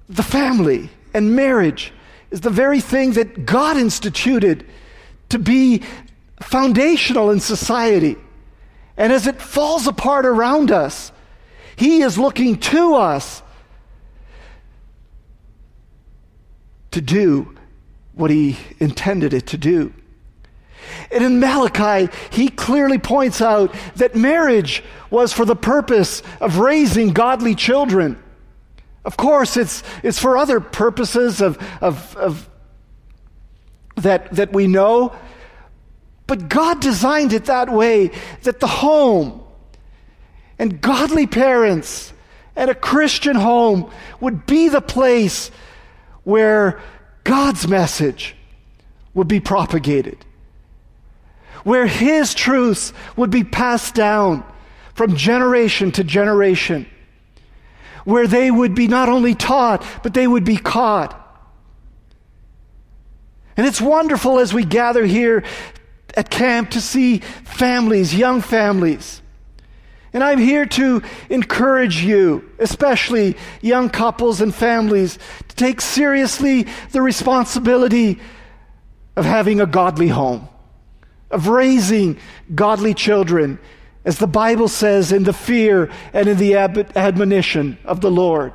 the 0.09 0.23
family 0.23 0.91
and 1.13 1.35
marriage 1.35 1.93
is 2.31 2.43
the 2.43 2.51
very 2.51 2.81
thing 2.81 3.15
that 3.15 3.47
God 3.47 3.77
instituted 3.77 4.65
to 5.31 5.41
be 5.41 5.83
foundational 6.41 7.33
in 7.33 7.41
society. 7.41 8.15
And 8.97 9.13
as 9.13 9.27
it 9.27 9.43
falls 9.43 9.89
apart 9.89 10.25
around 10.25 10.71
us, 10.71 11.11
he 11.75 12.03
is 12.03 12.17
looking 12.17 12.59
to 12.59 12.95
us 12.95 13.43
to 16.93 17.01
do 17.01 17.57
what 18.15 18.31
He 18.31 18.59
intended 18.79 19.35
it 19.35 19.47
to 19.49 19.59
do. 19.59 19.93
And 21.11 21.23
in 21.25 21.41
Malachi, 21.41 22.13
he 22.31 22.49
clearly 22.49 22.99
points 22.99 23.41
out 23.41 23.75
that 23.97 24.17
marriage 24.17 24.83
was 25.11 25.33
for 25.33 25.45
the 25.45 25.57
purpose 25.57 26.23
of 26.41 26.59
raising 26.59 27.13
godly 27.13 27.55
children. 27.55 28.21
Of 29.05 29.17
course, 29.17 29.57
it's, 29.57 29.83
it's 30.03 30.19
for 30.19 30.37
other 30.37 30.61
purposes 30.61 31.41
of, 31.41 31.57
of, 31.81 32.17
of 32.17 32.49
that, 33.97 34.33
that 34.33 34.53
we 34.53 34.67
know, 34.67 35.15
But 36.33 36.49
God 36.49 36.81
designed 36.81 37.35
it 37.35 37.45
that 37.45 37.71
way 37.71 38.11
that 38.45 38.59
the 38.59 38.67
home 38.67 39.43
and 40.59 40.81
godly 40.81 41.27
parents 41.27 42.13
and 42.57 42.71
a 42.71 42.75
Christian 42.75 43.37
home 43.37 43.91
would 44.19 44.47
be 44.47 44.71
the 44.71 44.81
place 44.81 45.51
where 46.25 46.81
God's 47.25 47.69
message 47.69 48.35
would 49.15 49.29
be 49.29 49.41
propagated, 49.41 50.19
where 51.65 51.87
His 51.87 52.35
truths 52.35 52.93
would 53.17 53.31
be 53.31 53.45
passed 53.45 53.95
down 53.95 54.45
from 54.95 55.17
generation 55.17 55.93
to 55.93 56.05
generation, 56.05 56.87
where 58.05 58.27
they 58.27 58.51
would 58.51 58.75
be 58.75 58.89
not 58.89 59.09
only 59.09 59.35
taught, 59.35 59.85
but 60.03 60.15
they 60.15 60.27
would 60.27 60.45
be 60.45 60.57
caught. 60.57 61.19
And 63.57 63.67
it's 63.67 63.81
wonderful 63.81 64.39
as 64.39 64.53
we 64.53 64.65
gather 64.65 65.05
here 65.05 65.45
at 66.17 66.31
camp 66.31 66.71
to 66.71 66.81
see 66.81 67.19
families, 67.19 68.15
young 68.15 68.41
families. 68.41 69.21
And 70.15 70.23
I'm 70.23 70.39
here 70.39 70.67
to 70.67 71.03
encourage 71.31 72.03
you, 72.03 72.51
especially 72.59 73.37
young 73.63 73.89
couples 73.89 74.43
and 74.43 74.55
families, 74.55 75.19
to 75.53 75.57
take 75.65 75.83
seriously 75.83 76.67
the 76.93 77.03
responsibility 77.03 78.19
of 79.17 79.27
having 79.27 79.61
a 79.61 79.67
godly 79.67 80.09
home, 80.09 80.49
of 81.31 81.49
raising 81.49 82.19
godly 82.55 82.95
children, 82.95 83.59
as 84.07 84.19
the 84.19 84.27
Bible 84.27 84.69
says, 84.69 85.13
in 85.13 85.25
the 85.25 85.33
fear 85.35 85.91
and 86.15 86.27
in 86.27 86.39
the 86.39 86.57
admonition 86.57 87.77
of 87.85 88.01
the 88.01 88.11
Lord. 88.11 88.55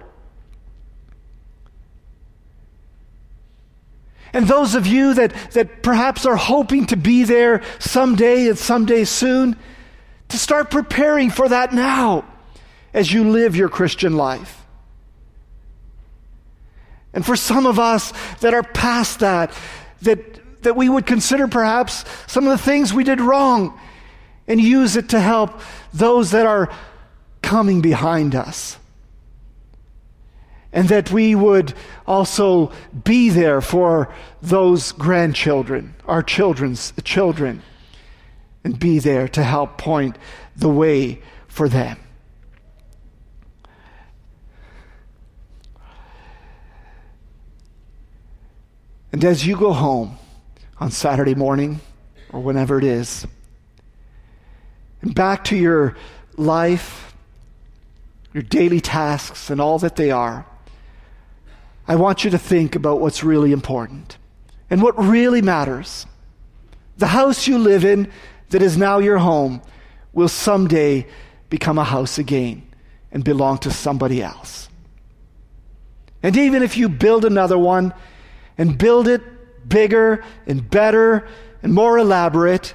And 4.33 4.47
those 4.47 4.73
of 4.73 4.87
you 4.87 5.13
that, 5.13 5.33
that 5.51 5.83
perhaps 5.83 6.25
are 6.25 6.35
hoping 6.35 6.87
to 6.87 6.97
be 6.97 7.23
there 7.23 7.61
someday 7.77 8.47
and 8.47 8.57
someday 8.57 9.03
soon, 9.03 9.55
to 10.29 10.37
start 10.37 10.71
preparing 10.71 11.29
for 11.29 11.47
that 11.47 11.73
now 11.73 12.25
as 12.91 13.13
you 13.13 13.29
live 13.29 13.55
your 13.55 13.69
Christian 13.69 14.17
life. 14.17 14.66
And 17.17 17.25
for 17.25 17.35
some 17.35 17.65
of 17.65 17.79
us 17.79 18.13
that 18.41 18.53
are 18.53 18.61
past 18.61 19.21
that, 19.21 19.51
that, 20.03 20.61
that 20.61 20.75
we 20.75 20.87
would 20.87 21.07
consider 21.07 21.47
perhaps 21.47 22.05
some 22.27 22.43
of 22.43 22.51
the 22.51 22.63
things 22.63 22.93
we 22.93 23.03
did 23.03 23.19
wrong 23.19 23.79
and 24.47 24.61
use 24.61 24.95
it 24.95 25.09
to 25.09 25.19
help 25.19 25.59
those 25.91 26.29
that 26.29 26.45
are 26.45 26.71
coming 27.41 27.81
behind 27.81 28.35
us. 28.35 28.77
And 30.71 30.89
that 30.89 31.11
we 31.11 31.33
would 31.33 31.73
also 32.05 32.71
be 33.03 33.31
there 33.31 33.61
for 33.61 34.13
those 34.43 34.91
grandchildren, 34.91 35.95
our 36.05 36.21
children's 36.21 36.93
children, 37.03 37.63
and 38.63 38.77
be 38.77 38.99
there 38.99 39.27
to 39.29 39.41
help 39.41 39.79
point 39.79 40.19
the 40.55 40.69
way 40.69 41.23
for 41.47 41.67
them. 41.67 41.97
And 49.17 49.25
as 49.25 49.47
you 49.47 49.57
go 49.57 49.73
home 49.73 50.15
on 50.79 50.91
Saturday 50.91 51.33
morning 51.33 51.79
or 52.29 52.39
whenever 52.39 52.77
it 52.77 52.83
is, 52.83 53.25
and 55.01 55.15
back 55.15 55.43
to 55.45 55.57
your 55.57 55.97
life, 56.35 57.15
your 58.31 58.43
daily 58.43 58.79
tasks, 58.79 59.49
and 59.49 59.59
all 59.59 59.79
that 59.79 59.95
they 59.95 60.11
are, 60.11 60.45
I 61.87 61.95
want 61.95 62.25
you 62.25 62.29
to 62.29 62.37
think 62.37 62.75
about 62.75 62.99
what's 62.99 63.23
really 63.23 63.51
important 63.51 64.19
and 64.69 64.83
what 64.83 64.95
really 65.03 65.41
matters. 65.41 66.05
The 66.97 67.07
house 67.07 67.47
you 67.47 67.57
live 67.57 67.83
in 67.83 68.11
that 68.51 68.61
is 68.61 68.77
now 68.77 68.99
your 68.99 69.17
home 69.17 69.63
will 70.13 70.29
someday 70.29 71.07
become 71.49 71.79
a 71.79 71.83
house 71.83 72.19
again 72.19 72.61
and 73.11 73.23
belong 73.23 73.57
to 73.57 73.71
somebody 73.71 74.21
else. 74.21 74.69
And 76.21 76.37
even 76.37 76.61
if 76.61 76.77
you 76.77 76.87
build 76.87 77.25
another 77.25 77.57
one 77.57 77.95
and 78.57 78.77
build 78.77 79.07
it 79.07 79.21
bigger 79.67 80.23
and 80.45 80.69
better 80.69 81.27
and 81.61 81.73
more 81.73 81.97
elaborate, 81.97 82.73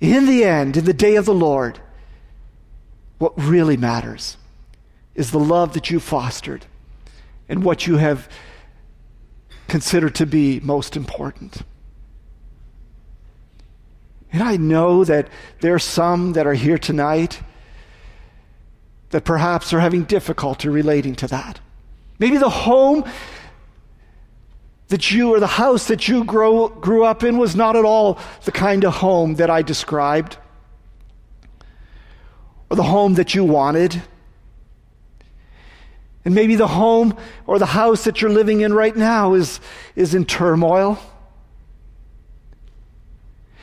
in 0.00 0.26
the 0.26 0.44
end, 0.44 0.76
in 0.76 0.84
the 0.84 0.92
day 0.92 1.16
of 1.16 1.24
the 1.24 1.34
Lord, 1.34 1.80
what 3.18 3.32
really 3.36 3.76
matters 3.76 4.36
is 5.14 5.30
the 5.30 5.38
love 5.38 5.74
that 5.74 5.90
you 5.90 5.98
fostered 5.98 6.66
and 7.48 7.64
what 7.64 7.86
you 7.86 7.96
have 7.96 8.28
considered 9.66 10.14
to 10.14 10.26
be 10.26 10.60
most 10.60 10.96
important. 10.96 11.62
And 14.32 14.42
I 14.42 14.56
know 14.56 15.04
that 15.04 15.28
there 15.60 15.74
are 15.74 15.80
some 15.80 16.34
that 16.34 16.46
are 16.46 16.54
here 16.54 16.78
tonight 16.78 17.40
that 19.10 19.24
perhaps 19.24 19.72
are 19.72 19.80
having 19.80 20.04
difficulty 20.04 20.68
relating 20.68 21.14
to 21.16 21.26
that. 21.28 21.60
Maybe 22.18 22.36
the 22.36 22.50
home 22.50 23.04
that 24.88 25.10
you 25.10 25.34
or 25.34 25.40
the 25.40 25.46
house 25.46 25.88
that 25.88 26.08
you 26.08 26.24
grow, 26.24 26.68
grew 26.68 27.04
up 27.04 27.22
in 27.22 27.38
was 27.38 27.54
not 27.54 27.76
at 27.76 27.84
all 27.84 28.18
the 28.44 28.52
kind 28.52 28.84
of 28.84 28.94
home 28.94 29.34
that 29.34 29.50
I 29.50 29.62
described, 29.62 30.38
or 32.70 32.76
the 32.76 32.82
home 32.82 33.14
that 33.14 33.34
you 33.34 33.44
wanted. 33.44 34.02
And 36.24 36.34
maybe 36.34 36.56
the 36.56 36.66
home 36.66 37.16
or 37.46 37.58
the 37.58 37.66
house 37.66 38.04
that 38.04 38.20
you're 38.20 38.30
living 38.30 38.60
in 38.60 38.72
right 38.74 38.94
now 38.94 39.34
is, 39.34 39.60
is 39.96 40.14
in 40.14 40.24
turmoil. 40.26 40.98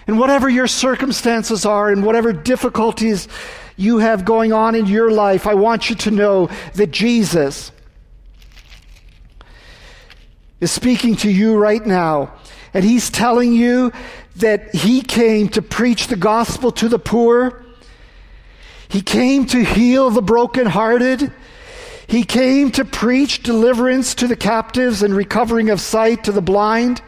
And 0.08 0.20
whatever 0.20 0.50
your 0.50 0.68
circumstances 0.68 1.66
are 1.66 1.90
and 1.90 2.04
whatever 2.06 2.34
difficulties 2.34 3.28
you 3.76 3.98
have 4.00 4.26
going 4.26 4.54
on 4.54 4.76
in 4.76 4.86
your 4.86 5.12
life, 5.12 5.48
I 5.48 5.56
want 5.56 5.90
you 5.90 5.96
to 5.98 6.12
know 6.12 6.50
that 6.76 6.92
Jesus 6.92 7.72
is 10.60 10.72
speaking 10.72 11.15
to 11.18 11.30
you 11.30 11.58
right 11.58 11.86
now. 11.86 12.34
And 12.74 12.84
he's 12.84 13.10
telling 13.10 13.54
you 13.54 13.91
that 14.38 14.76
he 14.76 15.02
came 15.02 15.50
to 15.50 15.62
preach 15.62 16.08
the 16.08 16.15
gospel 16.15 16.72
to 16.74 16.89
the 16.89 17.00
poor. 17.00 17.63
He 18.88 19.02
came 19.02 19.46
to 19.48 19.63
heal 19.63 20.10
the 20.10 20.22
brokenhearted. 20.22 21.32
He 22.08 22.24
came 22.24 22.72
to 22.72 22.86
preach 22.86 23.44
deliverance 23.44 24.15
to 24.15 24.28
the 24.28 24.36
captives 24.36 25.02
and 25.02 25.15
recovering 25.15 25.70
of 25.70 25.82
sight 25.82 26.26
to 26.26 26.32
the 26.32 26.41
blind 26.41 27.02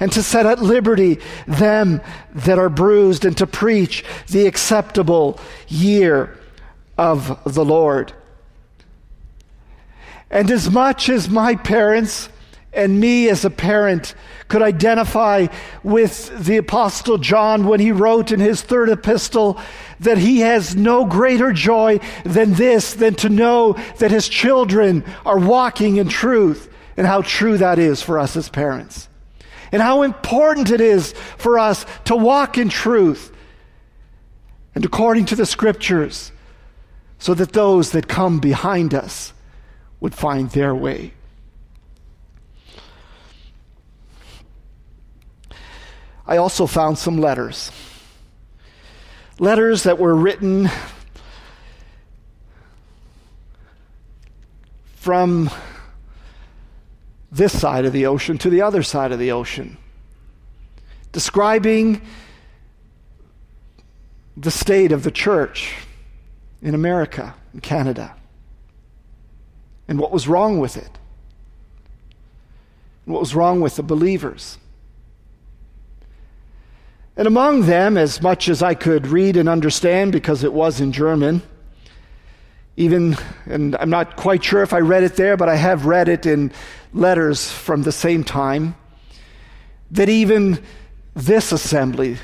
and 0.00 0.12
to 0.12 0.22
set 0.22 0.46
at 0.46 0.60
liberty 0.60 1.20
them 1.46 2.00
that 2.34 2.58
are 2.58 2.68
bruised, 2.68 3.24
and 3.24 3.38
to 3.38 3.46
preach 3.46 4.04
the 4.28 4.46
acceptable 4.46 5.38
year 5.68 6.36
of 6.98 7.40
the 7.54 7.64
Lord. 7.64 8.12
And 10.30 10.50
as 10.50 10.70
much 10.70 11.08
as 11.08 11.30
my 11.30 11.54
parents 11.54 12.28
and 12.74 13.00
me 13.00 13.28
as 13.28 13.44
a 13.44 13.50
parent 13.50 14.14
could 14.48 14.62
identify 14.62 15.46
with 15.82 16.44
the 16.44 16.56
Apostle 16.56 17.18
John 17.18 17.66
when 17.66 17.80
he 17.80 17.92
wrote 17.92 18.32
in 18.32 18.40
his 18.40 18.62
third 18.62 18.88
epistle 18.88 19.58
that 20.00 20.18
he 20.18 20.40
has 20.40 20.76
no 20.76 21.04
greater 21.04 21.52
joy 21.52 22.00
than 22.24 22.54
this, 22.54 22.94
than 22.94 23.14
to 23.16 23.28
know 23.28 23.74
that 23.98 24.10
his 24.10 24.28
children 24.28 25.04
are 25.24 25.38
walking 25.38 25.96
in 25.96 26.08
truth, 26.08 26.70
and 26.96 27.06
how 27.06 27.22
true 27.22 27.58
that 27.58 27.78
is 27.78 28.02
for 28.02 28.18
us 28.18 28.36
as 28.36 28.48
parents 28.48 29.08
and 29.72 29.82
how 29.82 30.02
important 30.02 30.70
it 30.70 30.80
is 30.80 31.12
for 31.36 31.58
us 31.58 31.84
to 32.04 32.14
walk 32.14 32.56
in 32.56 32.68
truth 32.68 33.32
and 34.74 34.84
according 34.84 35.24
to 35.24 35.34
the 35.34 35.44
scriptures 35.44 36.30
so 37.18 37.34
that 37.34 37.52
those 37.52 37.90
that 37.90 38.06
come 38.06 38.38
behind 38.38 38.94
us 38.94 39.32
would 39.98 40.14
find 40.14 40.50
their 40.50 40.74
way. 40.74 41.12
I 46.26 46.36
also 46.38 46.66
found 46.66 46.98
some 46.98 47.18
letters. 47.18 47.70
Letters 49.38 49.82
that 49.82 49.98
were 49.98 50.14
written 50.14 50.70
from 54.96 55.50
this 57.30 57.58
side 57.58 57.84
of 57.84 57.92
the 57.92 58.06
ocean 58.06 58.38
to 58.38 58.48
the 58.48 58.62
other 58.62 58.82
side 58.82 59.12
of 59.12 59.18
the 59.18 59.32
ocean, 59.32 59.76
describing 61.12 62.00
the 64.36 64.50
state 64.50 64.92
of 64.92 65.02
the 65.02 65.10
church 65.10 65.74
in 66.62 66.74
America 66.74 67.34
and 67.52 67.62
Canada 67.62 68.14
and 69.86 69.98
what 69.98 70.10
was 70.10 70.26
wrong 70.26 70.58
with 70.58 70.76
it, 70.76 70.98
what 73.04 73.20
was 73.20 73.34
wrong 73.34 73.60
with 73.60 73.76
the 73.76 73.82
believers. 73.82 74.58
And 77.16 77.28
among 77.28 77.66
them, 77.66 77.96
as 77.96 78.20
much 78.20 78.48
as 78.48 78.62
I 78.62 78.74
could 78.74 79.06
read 79.06 79.36
and 79.36 79.48
understand 79.48 80.12
because 80.12 80.42
it 80.42 80.52
was 80.52 80.80
in 80.80 80.90
German, 80.90 81.42
even, 82.76 83.16
and 83.46 83.76
I'm 83.76 83.90
not 83.90 84.16
quite 84.16 84.42
sure 84.42 84.62
if 84.62 84.72
I 84.72 84.80
read 84.80 85.04
it 85.04 85.14
there, 85.14 85.36
but 85.36 85.48
I 85.48 85.54
have 85.54 85.86
read 85.86 86.08
it 86.08 86.26
in 86.26 86.50
letters 86.92 87.50
from 87.50 87.82
the 87.82 87.92
same 87.92 88.24
time, 88.24 88.74
that 89.92 90.08
even 90.08 90.60
this 91.14 91.52
assembly 91.52 92.18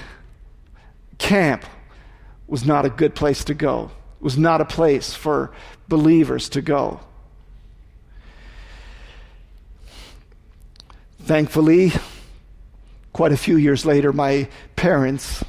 camp 1.18 1.64
was 2.48 2.66
not 2.66 2.84
a 2.84 2.90
good 2.90 3.14
place 3.14 3.44
to 3.44 3.54
go. 3.54 3.92
It 4.20 4.24
was 4.24 4.36
not 4.36 4.60
a 4.60 4.64
place 4.64 5.14
for 5.14 5.52
believers 5.88 6.48
to 6.48 6.60
go. 6.60 6.98
Thankfully, 11.20 11.92
quite 13.12 13.30
a 13.30 13.36
few 13.36 13.56
years 13.56 13.86
later, 13.86 14.12
my 14.12 14.48
parents 14.80 15.44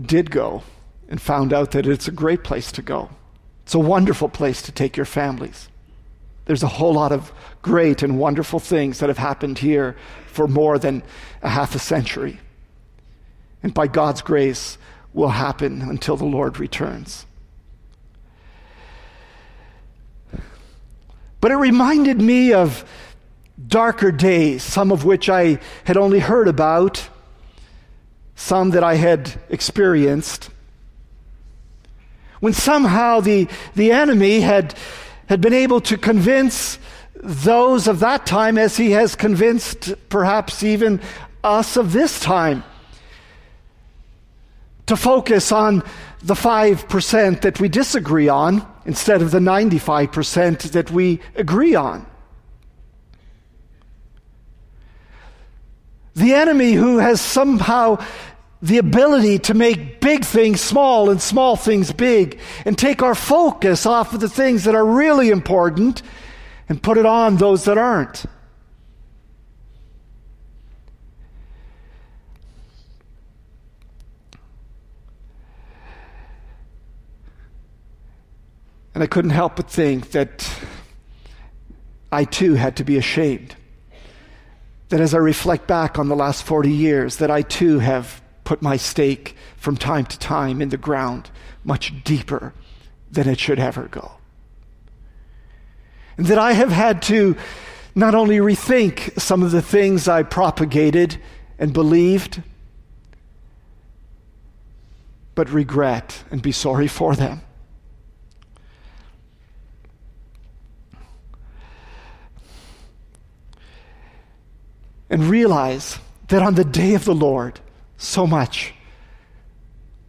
did 0.00 0.30
go 0.30 0.62
and 1.10 1.20
found 1.20 1.52
out 1.52 1.72
that 1.72 1.86
it's 1.86 2.08
a 2.08 2.10
great 2.10 2.42
place 2.42 2.72
to 2.72 2.80
go. 2.80 3.10
It's 3.64 3.74
a 3.74 3.78
wonderful 3.78 4.30
place 4.30 4.62
to 4.62 4.72
take 4.72 4.96
your 4.96 5.04
families. 5.04 5.68
There's 6.46 6.62
a 6.62 6.68
whole 6.68 6.94
lot 6.94 7.12
of 7.12 7.32
great 7.60 8.02
and 8.02 8.18
wonderful 8.18 8.60
things 8.60 9.00
that 9.00 9.10
have 9.10 9.18
happened 9.18 9.58
here 9.58 9.94
for 10.26 10.48
more 10.48 10.78
than 10.78 11.02
a 11.42 11.50
half 11.50 11.74
a 11.74 11.78
century. 11.78 12.40
And 13.62 13.74
by 13.74 13.88
God's 13.88 14.22
grace, 14.22 14.78
will 15.12 15.28
happen 15.28 15.82
until 15.82 16.16
the 16.16 16.24
Lord 16.24 16.58
returns. 16.58 17.26
But 21.42 21.50
it 21.50 21.56
reminded 21.56 22.22
me 22.22 22.54
of 22.54 22.86
darker 23.68 24.10
days, 24.10 24.62
some 24.62 24.90
of 24.90 25.04
which 25.04 25.28
I 25.28 25.60
had 25.84 25.98
only 25.98 26.20
heard 26.20 26.48
about, 26.48 27.10
some 28.36 28.70
that 28.70 28.84
I 28.84 28.94
had 28.94 29.40
experienced. 29.48 30.50
When 32.40 32.52
somehow 32.52 33.20
the, 33.20 33.48
the 33.74 33.92
enemy 33.92 34.40
had, 34.40 34.74
had 35.28 35.40
been 35.40 35.54
able 35.54 35.80
to 35.82 35.96
convince 35.96 36.78
those 37.14 37.88
of 37.88 38.00
that 38.00 38.26
time, 38.26 38.58
as 38.58 38.76
he 38.76 38.90
has 38.90 39.14
convinced 39.14 39.94
perhaps 40.08 40.62
even 40.62 41.00
us 41.42 41.76
of 41.76 41.92
this 41.92 42.20
time, 42.20 42.64
to 44.86 44.96
focus 44.96 45.50
on 45.52 45.82
the 46.22 46.34
5% 46.34 47.40
that 47.40 47.60
we 47.60 47.68
disagree 47.68 48.28
on 48.28 48.66
instead 48.84 49.22
of 49.22 49.30
the 49.30 49.38
95% 49.38 50.72
that 50.72 50.90
we 50.90 51.20
agree 51.36 51.74
on. 51.74 52.06
The 56.14 56.34
enemy 56.34 56.72
who 56.72 56.98
has 56.98 57.20
somehow 57.20 58.04
the 58.62 58.78
ability 58.78 59.38
to 59.40 59.54
make 59.54 60.00
big 60.00 60.24
things 60.24 60.60
small 60.60 61.10
and 61.10 61.20
small 61.20 61.54
things 61.54 61.92
big 61.92 62.40
and 62.64 62.78
take 62.78 63.02
our 63.02 63.14
focus 63.14 63.84
off 63.84 64.14
of 64.14 64.20
the 64.20 64.28
things 64.28 64.64
that 64.64 64.74
are 64.74 64.86
really 64.86 65.28
important 65.28 66.02
and 66.68 66.82
put 66.82 66.96
it 66.96 67.04
on 67.04 67.36
those 67.36 67.64
that 67.64 67.76
aren't. 67.76 68.24
And 78.94 79.02
I 79.02 79.06
couldn't 79.06 79.32
help 79.32 79.56
but 79.56 79.68
think 79.68 80.12
that 80.12 80.48
I 82.12 82.24
too 82.24 82.54
had 82.54 82.76
to 82.76 82.84
be 82.84 82.96
ashamed. 82.96 83.56
That 84.90 85.00
as 85.00 85.14
I 85.14 85.18
reflect 85.18 85.66
back 85.66 85.98
on 85.98 86.08
the 86.08 86.16
last 86.16 86.42
40 86.42 86.70
years, 86.70 87.16
that 87.16 87.30
I 87.30 87.42
too 87.42 87.78
have 87.78 88.22
put 88.44 88.62
my 88.62 88.76
stake 88.76 89.36
from 89.56 89.76
time 89.76 90.04
to 90.06 90.18
time 90.18 90.60
in 90.60 90.68
the 90.68 90.76
ground 90.76 91.30
much 91.64 92.04
deeper 92.04 92.52
than 93.10 93.28
it 93.28 93.40
should 93.40 93.58
ever 93.58 93.84
go. 93.84 94.12
And 96.16 96.26
that 96.26 96.38
I 96.38 96.52
have 96.52 96.70
had 96.70 97.02
to 97.02 97.36
not 97.94 98.14
only 98.14 98.38
rethink 98.38 99.18
some 99.18 99.42
of 99.42 99.50
the 99.50 99.62
things 99.62 100.06
I 100.08 100.22
propagated 100.22 101.20
and 101.58 101.72
believed, 101.72 102.42
but 105.34 105.48
regret 105.50 106.24
and 106.30 106.42
be 106.42 106.52
sorry 106.52 106.88
for 106.88 107.16
them. 107.16 107.40
And 115.10 115.24
realize 115.24 115.98
that 116.28 116.42
on 116.42 116.54
the 116.54 116.64
day 116.64 116.94
of 116.94 117.04
the 117.04 117.14
Lord, 117.14 117.60
so 117.96 118.26
much 118.26 118.74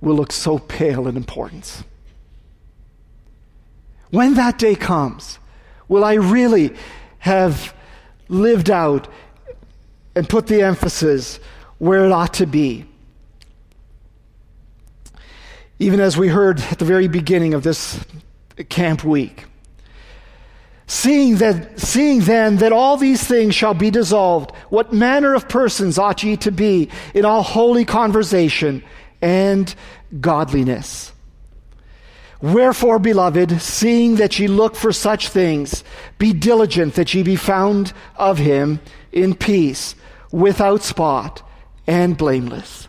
will 0.01 0.15
look 0.15 0.31
so 0.31 0.59
pale 0.59 1.07
in 1.07 1.17
importance. 1.17 1.83
When 4.11 4.35
that 4.35 4.57
day 4.57 4.75
comes, 4.75 5.39
will 5.87 6.03
I 6.03 6.13
really 6.13 6.75
have 7.19 7.73
lived 8.29 8.69
out 8.69 9.07
and 10.15 10.27
put 10.29 10.47
the 10.47 10.61
emphasis 10.61 11.39
where 11.79 12.05
it 12.05 12.11
ought 12.11 12.33
to 12.35 12.45
be? 12.45 12.85
Even 15.79 15.99
as 15.99 16.17
we 16.17 16.29
heard 16.29 16.61
at 16.61 16.79
the 16.79 16.85
very 16.85 17.07
beginning 17.07 17.53
of 17.53 17.63
this 17.63 17.99
camp 18.69 19.03
week, 19.03 19.45
Seeing, 20.87 21.37
that, 21.37 21.79
seeing 21.79 22.21
then 22.21 22.57
that 22.57 22.71
all 22.71 22.95
these 22.97 23.25
things 23.25 23.55
shall 23.55 23.73
be 23.73 23.89
dissolved, 23.89 24.55
what 24.69 24.93
manner 24.93 25.33
of 25.33 25.49
persons 25.49 25.97
ought 25.97 26.23
ye 26.23 26.37
to 26.37 26.51
be 26.51 26.89
in 27.13 27.25
all 27.25 27.41
holy 27.41 27.85
conversation 27.85 28.83
and 29.21 29.73
godliness? 30.21 31.11
Wherefore, 32.41 32.99
beloved, 32.99 33.59
seeing 33.61 34.17
that 34.17 34.37
ye 34.37 34.47
look 34.47 34.75
for 34.75 34.91
such 34.91 35.29
things, 35.29 35.83
be 36.19 36.33
diligent 36.33 36.93
that 36.95 37.13
ye 37.13 37.23
be 37.23 37.35
found 37.35 37.91
of 38.17 38.37
him 38.37 38.79
in 39.11 39.33
peace, 39.33 39.95
without 40.31 40.83
spot, 40.83 41.41
and 41.87 42.15
blameless. 42.15 42.87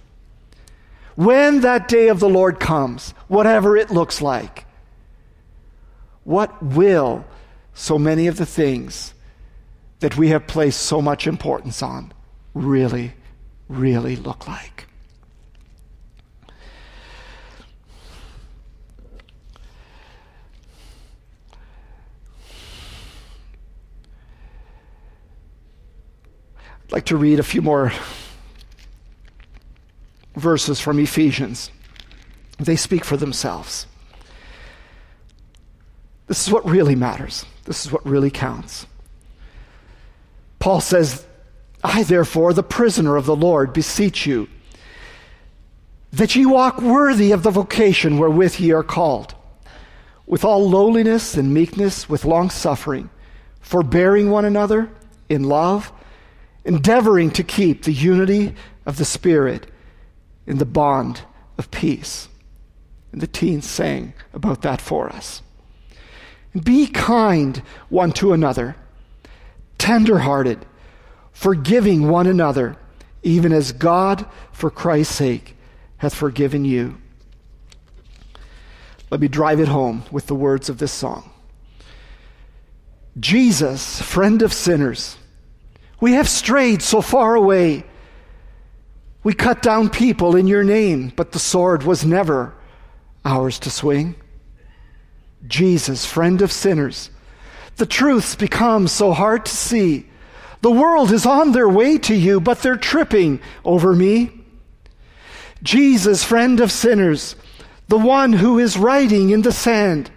When 1.14 1.60
that 1.62 1.88
day 1.88 2.08
of 2.08 2.20
the 2.20 2.28
Lord 2.28 2.60
comes, 2.60 3.12
whatever 3.28 3.76
it 3.76 3.90
looks 3.90 4.20
like, 4.20 4.66
what 6.24 6.62
will 6.62 7.24
so 7.76 7.98
many 7.98 8.26
of 8.26 8.38
the 8.38 8.46
things 8.46 9.12
that 10.00 10.16
we 10.16 10.28
have 10.28 10.46
placed 10.46 10.80
so 10.80 11.02
much 11.02 11.26
importance 11.26 11.82
on 11.82 12.10
really, 12.54 13.12
really 13.68 14.16
look 14.16 14.48
like. 14.48 14.86
I'd 26.84 26.92
like 26.92 27.04
to 27.06 27.16
read 27.16 27.38
a 27.38 27.42
few 27.42 27.60
more 27.60 27.92
verses 30.34 30.80
from 30.80 30.98
Ephesians. 30.98 31.70
They 32.58 32.76
speak 32.76 33.04
for 33.04 33.18
themselves. 33.18 33.86
This 36.26 36.46
is 36.46 36.52
what 36.52 36.68
really 36.68 36.94
matters. 36.94 37.44
This 37.64 37.84
is 37.84 37.92
what 37.92 38.04
really 38.06 38.30
counts. 38.30 38.86
Paul 40.58 40.80
says, 40.80 41.24
I, 41.84 42.02
therefore, 42.02 42.52
the 42.52 42.62
prisoner 42.62 43.16
of 43.16 43.26
the 43.26 43.36
Lord, 43.36 43.72
beseech 43.72 44.26
you 44.26 44.48
that 46.12 46.34
ye 46.34 46.46
walk 46.46 46.80
worthy 46.80 47.30
of 47.32 47.42
the 47.42 47.50
vocation 47.50 48.18
wherewith 48.18 48.58
ye 48.58 48.72
are 48.72 48.82
called, 48.82 49.34
with 50.24 50.44
all 50.44 50.68
lowliness 50.68 51.36
and 51.36 51.52
meekness, 51.52 52.08
with 52.08 52.24
long 52.24 52.48
suffering, 52.48 53.10
forbearing 53.60 54.30
one 54.30 54.44
another 54.44 54.90
in 55.28 55.44
love, 55.44 55.92
endeavoring 56.64 57.30
to 57.30 57.44
keep 57.44 57.84
the 57.84 57.92
unity 57.92 58.54
of 58.86 58.96
the 58.96 59.04
Spirit 59.04 59.66
in 60.46 60.58
the 60.58 60.64
bond 60.64 61.20
of 61.58 61.70
peace. 61.70 62.28
And 63.12 63.20
the 63.20 63.26
teens 63.26 63.68
sang 63.68 64.14
about 64.32 64.62
that 64.62 64.80
for 64.80 65.08
us. 65.10 65.42
Be 66.62 66.86
kind 66.86 67.62
one 67.88 68.12
to 68.12 68.32
another, 68.32 68.76
tenderhearted, 69.78 70.64
forgiving 71.32 72.08
one 72.08 72.26
another, 72.26 72.76
even 73.22 73.52
as 73.52 73.72
God, 73.72 74.26
for 74.52 74.70
Christ's 74.70 75.14
sake, 75.14 75.56
hath 75.98 76.14
forgiven 76.14 76.64
you. 76.64 76.96
Let 79.10 79.20
me 79.20 79.28
drive 79.28 79.60
it 79.60 79.68
home 79.68 80.04
with 80.10 80.26
the 80.26 80.34
words 80.34 80.68
of 80.68 80.78
this 80.78 80.92
song. 80.92 81.30
Jesus, 83.18 84.00
friend 84.02 84.42
of 84.42 84.52
sinners, 84.52 85.16
we 86.00 86.12
have 86.12 86.28
strayed 86.28 86.82
so 86.82 87.00
far 87.00 87.34
away. 87.34 87.84
We 89.22 89.32
cut 89.32 89.62
down 89.62 89.90
people 89.90 90.36
in 90.36 90.46
your 90.46 90.64
name, 90.64 91.12
but 91.16 91.32
the 91.32 91.38
sword 91.38 91.82
was 91.82 92.04
never 92.04 92.54
ours 93.24 93.58
to 93.60 93.70
swing. 93.70 94.14
Jesus, 95.46 96.06
friend 96.06 96.42
of 96.42 96.52
sinners. 96.52 97.10
The 97.76 97.86
truths 97.86 98.34
become 98.34 98.88
so 98.88 99.12
hard 99.12 99.46
to 99.46 99.56
see. 99.56 100.06
The 100.62 100.70
world 100.70 101.12
is 101.12 101.26
on 101.26 101.52
their 101.52 101.68
way 101.68 101.98
to 101.98 102.14
you, 102.14 102.40
but 102.40 102.60
they're 102.60 102.76
tripping 102.76 103.40
over 103.64 103.94
me. 103.94 104.32
Jesus, 105.62 106.24
friend 106.24 106.60
of 106.60 106.72
sinners, 106.72 107.36
the 107.88 107.98
one 107.98 108.32
who 108.32 108.58
is 108.58 108.76
writing 108.76 109.30
in 109.30 109.42
the 109.42 109.52
sand. 109.52 110.10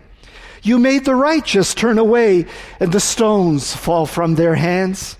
You 0.61 0.78
made 0.78 1.05
the 1.05 1.15
righteous 1.15 1.74
turn 1.74 1.97
away, 1.97 2.45
and 2.80 2.91
the 2.91 2.99
stones 2.99 3.76
fall 3.76 4.05
from 4.05 4.36
their 4.36 4.55
hands. 4.55 5.17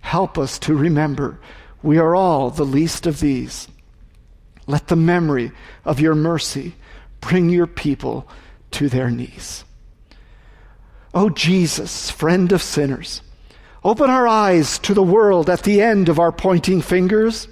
Help 0.00 0.38
us 0.38 0.58
to 0.60 0.74
remember 0.74 1.38
we 1.82 1.98
are 1.98 2.14
all 2.14 2.50
the 2.50 2.64
least 2.64 3.06
of 3.06 3.20
these. 3.20 3.68
Let 4.66 4.88
the 4.88 4.96
memory 4.96 5.52
of 5.84 6.00
your 6.00 6.14
mercy 6.14 6.74
bring 7.20 7.48
your 7.48 7.66
people 7.66 8.28
to 8.72 8.88
their 8.88 9.10
knees. 9.10 9.64
Oh, 11.12 11.30
Jesus, 11.30 12.10
friend 12.10 12.52
of 12.52 12.62
sinners, 12.62 13.22
open 13.82 14.10
our 14.10 14.28
eyes 14.28 14.78
to 14.80 14.94
the 14.94 15.02
world 15.02 15.50
at 15.50 15.62
the 15.62 15.80
end 15.80 16.08
of 16.08 16.18
our 16.18 16.32
pointing 16.32 16.80
fingers. 16.80 17.48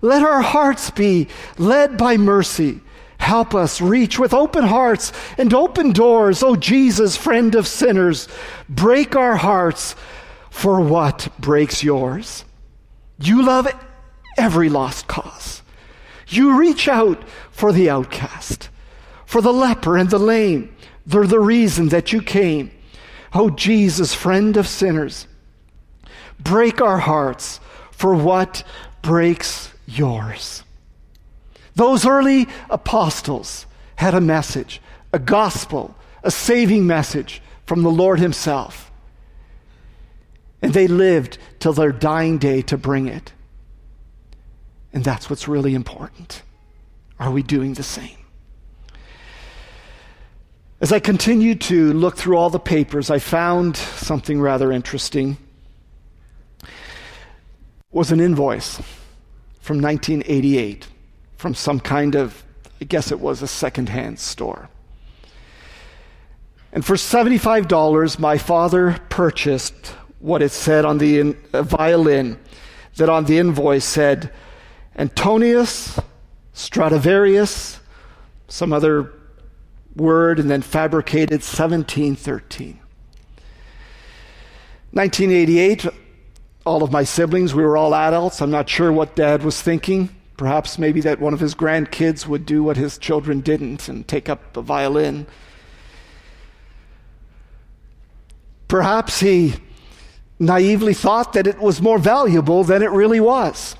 Let 0.00 0.22
our 0.22 0.40
hearts 0.40 0.90
be 0.90 1.28
led 1.58 1.98
by 1.98 2.16
mercy. 2.16 2.80
Help 3.18 3.54
us 3.54 3.82
reach 3.82 4.18
with 4.18 4.32
open 4.32 4.64
hearts 4.64 5.12
and 5.36 5.52
open 5.52 5.92
doors, 5.92 6.42
oh, 6.42 6.56
Jesus, 6.56 7.18
friend 7.18 7.54
of 7.54 7.66
sinners. 7.66 8.28
Break 8.68 9.14
our 9.14 9.36
hearts 9.36 9.94
for 10.48 10.80
what 10.80 11.28
breaks 11.38 11.84
yours. 11.84 12.46
You 13.18 13.44
love 13.44 13.68
every 14.38 14.70
lost 14.70 15.06
cause. 15.06 15.62
You 16.28 16.58
reach 16.58 16.88
out 16.88 17.22
for 17.50 17.72
the 17.72 17.90
outcast, 17.90 18.70
for 19.30 19.40
the 19.40 19.52
leper 19.52 19.96
and 19.96 20.10
the 20.10 20.18
lame. 20.18 20.74
They're 21.06 21.24
the 21.24 21.38
reason 21.38 21.90
that 21.90 22.12
you 22.12 22.20
came. 22.20 22.72
Oh, 23.32 23.48
Jesus, 23.48 24.12
friend 24.12 24.56
of 24.56 24.66
sinners, 24.66 25.28
break 26.40 26.80
our 26.80 26.98
hearts 26.98 27.60
for 27.92 28.16
what 28.16 28.64
breaks 29.02 29.72
yours. 29.86 30.64
Those 31.76 32.04
early 32.04 32.48
apostles 32.70 33.66
had 33.94 34.14
a 34.14 34.20
message, 34.20 34.82
a 35.12 35.20
gospel, 35.20 35.94
a 36.24 36.32
saving 36.32 36.88
message 36.88 37.40
from 37.66 37.84
the 37.84 37.88
Lord 37.88 38.18
Himself. 38.18 38.90
And 40.60 40.74
they 40.74 40.88
lived 40.88 41.38
till 41.60 41.72
their 41.72 41.92
dying 41.92 42.38
day 42.38 42.62
to 42.62 42.76
bring 42.76 43.06
it. 43.06 43.32
And 44.92 45.04
that's 45.04 45.30
what's 45.30 45.46
really 45.46 45.76
important. 45.76 46.42
Are 47.20 47.30
we 47.30 47.44
doing 47.44 47.74
the 47.74 47.84
same? 47.84 48.19
As 50.80 50.92
I 50.92 50.98
continued 50.98 51.60
to 51.62 51.92
look 51.92 52.16
through 52.16 52.38
all 52.38 52.48
the 52.48 52.58
papers, 52.58 53.10
I 53.10 53.18
found 53.18 53.76
something 53.76 54.40
rather 54.40 54.72
interesting. 54.72 55.36
It 56.62 56.68
was 57.90 58.10
an 58.10 58.18
invoice 58.18 58.76
from 59.60 59.82
1988 59.82 60.88
from 61.36 61.54
some 61.54 61.80
kind 61.80 62.14
of, 62.14 62.42
I 62.80 62.86
guess 62.86 63.12
it 63.12 63.20
was 63.20 63.42
a 63.42 63.46
secondhand 63.46 64.18
store. 64.18 64.70
And 66.72 66.82
for 66.82 66.94
$75, 66.94 68.18
my 68.18 68.38
father 68.38 68.96
purchased 69.10 69.88
what 70.18 70.40
it 70.40 70.50
said 70.50 70.86
on 70.86 70.96
the 70.96 71.20
in, 71.20 71.36
uh, 71.52 71.62
violin 71.62 72.38
that 72.96 73.10
on 73.10 73.26
the 73.26 73.36
invoice 73.36 73.84
said 73.84 74.32
Antonius 74.96 76.00
Stradivarius, 76.54 77.80
some 78.48 78.72
other 78.72 79.12
word, 79.96 80.38
and 80.38 80.50
then 80.50 80.62
fabricated 80.62 81.40
1713. 81.40 82.80
1988, 84.92 85.86
all 86.66 86.82
of 86.82 86.90
my 86.90 87.04
siblings, 87.04 87.54
we 87.54 87.62
were 87.62 87.76
all 87.76 87.94
adults. 87.94 88.42
I'm 88.42 88.50
not 88.50 88.68
sure 88.68 88.92
what 88.92 89.14
dad 89.14 89.42
was 89.42 89.62
thinking. 89.62 90.08
Perhaps 90.36 90.78
maybe 90.78 91.00
that 91.02 91.20
one 91.20 91.34
of 91.34 91.40
his 91.40 91.54
grandkids 91.54 92.26
would 92.26 92.46
do 92.46 92.62
what 92.62 92.76
his 92.76 92.98
children 92.98 93.40
didn't 93.40 93.88
and 93.88 94.06
take 94.08 94.28
up 94.28 94.56
a 94.56 94.62
violin. 94.62 95.26
Perhaps 98.68 99.20
he 99.20 99.54
naively 100.38 100.94
thought 100.94 101.34
that 101.34 101.46
it 101.46 101.58
was 101.58 101.82
more 101.82 101.98
valuable 101.98 102.64
than 102.64 102.82
it 102.82 102.90
really 102.90 103.20
was. 103.20 103.76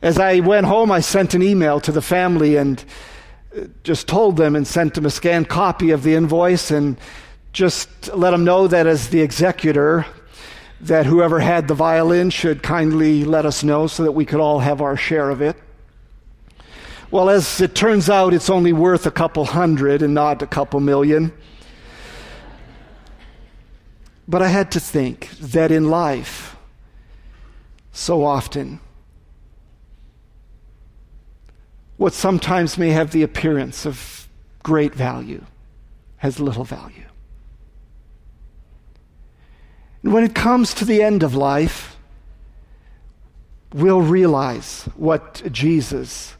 As 0.00 0.18
I 0.18 0.40
went 0.40 0.66
home, 0.66 0.90
I 0.90 1.00
sent 1.00 1.34
an 1.34 1.42
email 1.42 1.80
to 1.80 1.92
the 1.92 2.00
family 2.00 2.56
and 2.56 2.82
just 3.82 4.06
told 4.06 4.36
them 4.36 4.54
and 4.54 4.66
sent 4.66 4.94
them 4.94 5.06
a 5.06 5.10
scanned 5.10 5.48
copy 5.48 5.90
of 5.90 6.02
the 6.02 6.14
invoice 6.14 6.70
and 6.70 6.98
just 7.52 8.12
let 8.14 8.30
them 8.30 8.44
know 8.44 8.66
that 8.66 8.86
as 8.86 9.08
the 9.08 9.20
executor, 9.20 10.06
that 10.80 11.06
whoever 11.06 11.40
had 11.40 11.66
the 11.66 11.74
violin 11.74 12.30
should 12.30 12.62
kindly 12.62 13.24
let 13.24 13.44
us 13.46 13.64
know 13.64 13.86
so 13.86 14.02
that 14.04 14.12
we 14.12 14.24
could 14.24 14.40
all 14.40 14.60
have 14.60 14.80
our 14.80 14.96
share 14.96 15.30
of 15.30 15.42
it. 15.42 15.56
Well, 17.10 17.30
as 17.30 17.60
it 17.60 17.74
turns 17.74 18.10
out, 18.10 18.34
it's 18.34 18.50
only 18.50 18.72
worth 18.72 19.06
a 19.06 19.10
couple 19.10 19.46
hundred 19.46 20.02
and 20.02 20.12
not 20.12 20.42
a 20.42 20.46
couple 20.46 20.78
million. 20.78 21.32
But 24.28 24.42
I 24.42 24.48
had 24.48 24.70
to 24.72 24.80
think 24.80 25.30
that 25.38 25.72
in 25.72 25.88
life, 25.88 26.54
so 27.92 28.24
often, 28.24 28.80
what 31.98 32.12
sometimes 32.12 32.78
may 32.78 32.90
have 32.90 33.10
the 33.10 33.24
appearance 33.24 33.84
of 33.84 34.28
great 34.62 34.94
value 34.94 35.44
has 36.16 36.40
little 36.40 36.64
value. 36.64 37.04
And 40.02 40.12
when 40.12 40.24
it 40.24 40.34
comes 40.34 40.72
to 40.74 40.84
the 40.84 41.02
end 41.02 41.24
of 41.24 41.34
life, 41.34 41.96
we'll 43.74 44.00
realize 44.00 44.84
what 44.96 45.42
Jesus 45.50 46.36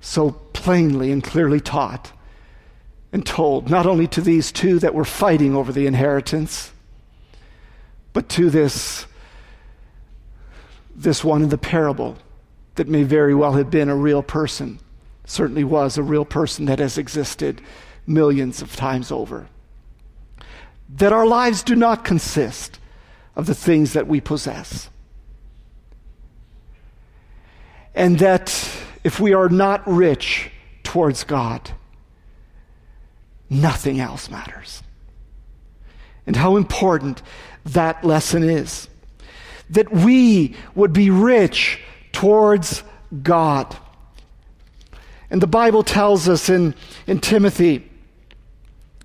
so 0.00 0.32
plainly 0.52 1.12
and 1.12 1.22
clearly 1.22 1.60
taught 1.60 2.12
and 3.12 3.24
told, 3.24 3.70
not 3.70 3.86
only 3.86 4.08
to 4.08 4.20
these 4.20 4.50
two 4.50 4.80
that 4.80 4.94
were 4.94 5.04
fighting 5.04 5.54
over 5.54 5.72
the 5.72 5.86
inheritance, 5.86 6.72
but 8.12 8.28
to 8.30 8.50
this, 8.50 9.06
this 10.94 11.22
one 11.22 11.44
in 11.44 11.48
the 11.50 11.56
parable 11.56 12.18
that 12.74 12.88
may 12.88 13.04
very 13.04 13.34
well 13.34 13.52
have 13.52 13.70
been 13.70 13.88
a 13.88 13.96
real 13.96 14.22
person 14.22 14.80
certainly 15.28 15.62
was 15.62 15.96
a 15.98 16.02
real 16.02 16.24
person 16.24 16.64
that 16.64 16.78
has 16.78 16.96
existed 16.96 17.60
millions 18.06 18.62
of 18.62 18.74
times 18.74 19.12
over. 19.12 19.46
That 20.88 21.12
our 21.12 21.26
lives 21.26 21.62
do 21.62 21.76
not 21.76 22.04
consist 22.04 22.78
of 23.36 23.46
the 23.46 23.54
things 23.54 23.92
that 23.92 24.06
we 24.06 24.20
possess. 24.20 24.88
And 27.94 28.18
that 28.20 28.48
if 29.04 29.20
we 29.20 29.34
are 29.34 29.50
not 29.50 29.86
rich 29.86 30.50
towards 30.82 31.24
God, 31.24 31.72
nothing 33.50 34.00
else 34.00 34.30
matters. 34.30 34.82
And 36.26 36.36
how 36.36 36.56
important 36.56 37.22
that 37.66 38.02
lesson 38.02 38.42
is. 38.42 38.88
That 39.70 39.92
we 39.92 40.54
would 40.74 40.94
be 40.94 41.10
rich 41.10 41.80
towards 42.12 42.82
God. 43.22 43.76
And 45.30 45.42
the 45.42 45.46
Bible 45.46 45.82
tells 45.82 46.28
us 46.28 46.48
in, 46.48 46.74
in 47.06 47.20
Timothy, 47.20 47.88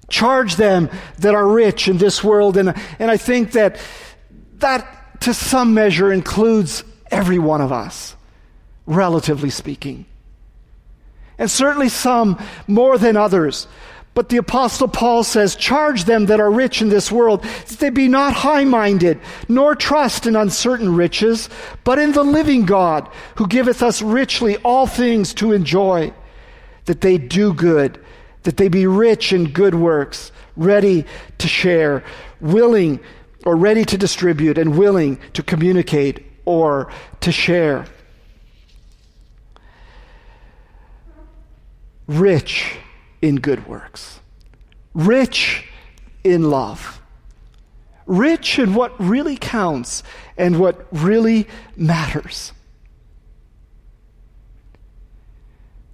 charge 0.09 0.55
them 0.55 0.89
that 1.19 1.33
are 1.35 1.47
rich 1.47 1.87
in 1.87 1.97
this 1.97 2.23
world. 2.23 2.57
And, 2.57 2.73
and 2.99 3.11
I 3.11 3.17
think 3.17 3.53
that 3.53 3.79
that, 4.57 5.21
to 5.21 5.33
some 5.33 5.73
measure, 5.73 6.11
includes 6.11 6.83
every 7.11 7.39
one 7.39 7.61
of 7.61 7.71
us, 7.71 8.15
relatively 8.85 9.49
speaking. 9.49 10.05
And 11.37 11.49
certainly 11.49 11.89
some 11.89 12.41
more 12.67 12.97
than 12.97 13.17
others. 13.17 13.67
But 14.13 14.29
the 14.29 14.37
apostle 14.37 14.87
Paul 14.87 15.23
says, 15.23 15.55
charge 15.55 16.03
them 16.03 16.27
that 16.27 16.39
are 16.39 16.51
rich 16.51 16.81
in 16.81 16.89
this 16.89 17.11
world, 17.11 17.41
that 17.41 17.79
they 17.79 17.89
be 17.89 18.07
not 18.07 18.33
high 18.33 18.63
minded, 18.63 19.19
nor 19.49 19.75
trust 19.75 20.27
in 20.27 20.35
uncertain 20.35 20.95
riches, 20.95 21.49
but 21.83 21.97
in 21.97 22.11
the 22.11 22.23
living 22.23 22.65
God, 22.65 23.09
who 23.35 23.47
giveth 23.47 23.81
us 23.81 24.03
richly 24.03 24.57
all 24.57 24.85
things 24.85 25.33
to 25.35 25.51
enjoy, 25.51 26.13
that 26.85 27.01
they 27.01 27.17
do 27.17 27.53
good, 27.53 27.99
that 28.43 28.57
they 28.57 28.67
be 28.67 28.85
rich 28.85 29.33
in 29.33 29.51
good 29.51 29.73
works, 29.73 30.31
ready 30.55 31.05
to 31.39 31.47
share, 31.47 32.03
willing 32.39 32.99
or 33.45 33.55
ready 33.55 33.83
to 33.83 33.97
distribute, 33.97 34.59
and 34.59 34.77
willing 34.77 35.19
to 35.33 35.41
communicate 35.41 36.23
or 36.45 36.91
to 37.19 37.31
share. 37.31 37.85
Rich 42.05 42.77
in 43.23 43.37
good 43.37 43.65
works, 43.65 44.19
rich 44.93 45.65
in 46.25 46.49
love, 46.49 47.01
rich 48.05 48.59
in 48.59 48.73
what 48.73 48.93
really 48.99 49.37
counts 49.37 50.03
and 50.37 50.59
what 50.59 50.85
really 50.91 51.47
matters. 51.77 52.51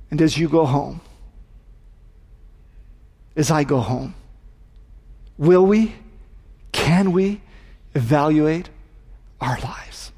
And 0.10 0.20
as 0.24 0.40
you 0.40 0.50
go 0.50 0.66
home, 0.66 1.02
as 3.36 3.52
I 3.52 3.64
go 3.64 3.80
home, 3.80 4.16
will 5.38 5.68
we, 5.68 5.94
can 6.72 7.12
we 7.12 7.42
evaluate 7.94 8.70
our 9.40 9.60
lives, 9.60 10.12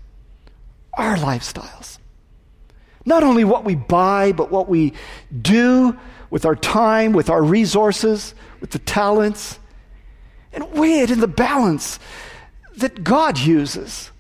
our 0.93 1.17
lifestyles? 1.17 1.97
Not 3.03 3.21
only 3.23 3.43
what 3.43 3.65
we 3.65 3.75
buy, 3.75 4.31
but 4.31 4.49
what 4.49 4.69
we 4.69 4.93
do 5.41 5.99
with 6.31 6.45
our 6.45 6.55
time, 6.55 7.13
with 7.13 7.29
our 7.29 7.43
resources, 7.43 8.33
with 8.59 8.71
the 8.71 8.79
talents, 8.79 9.59
and 10.51 10.71
weigh 10.71 11.01
it 11.01 11.11
in 11.11 11.19
the 11.19 11.27
balance 11.27 11.99
that 12.77 13.03
God 13.03 13.37
uses. 13.37 14.11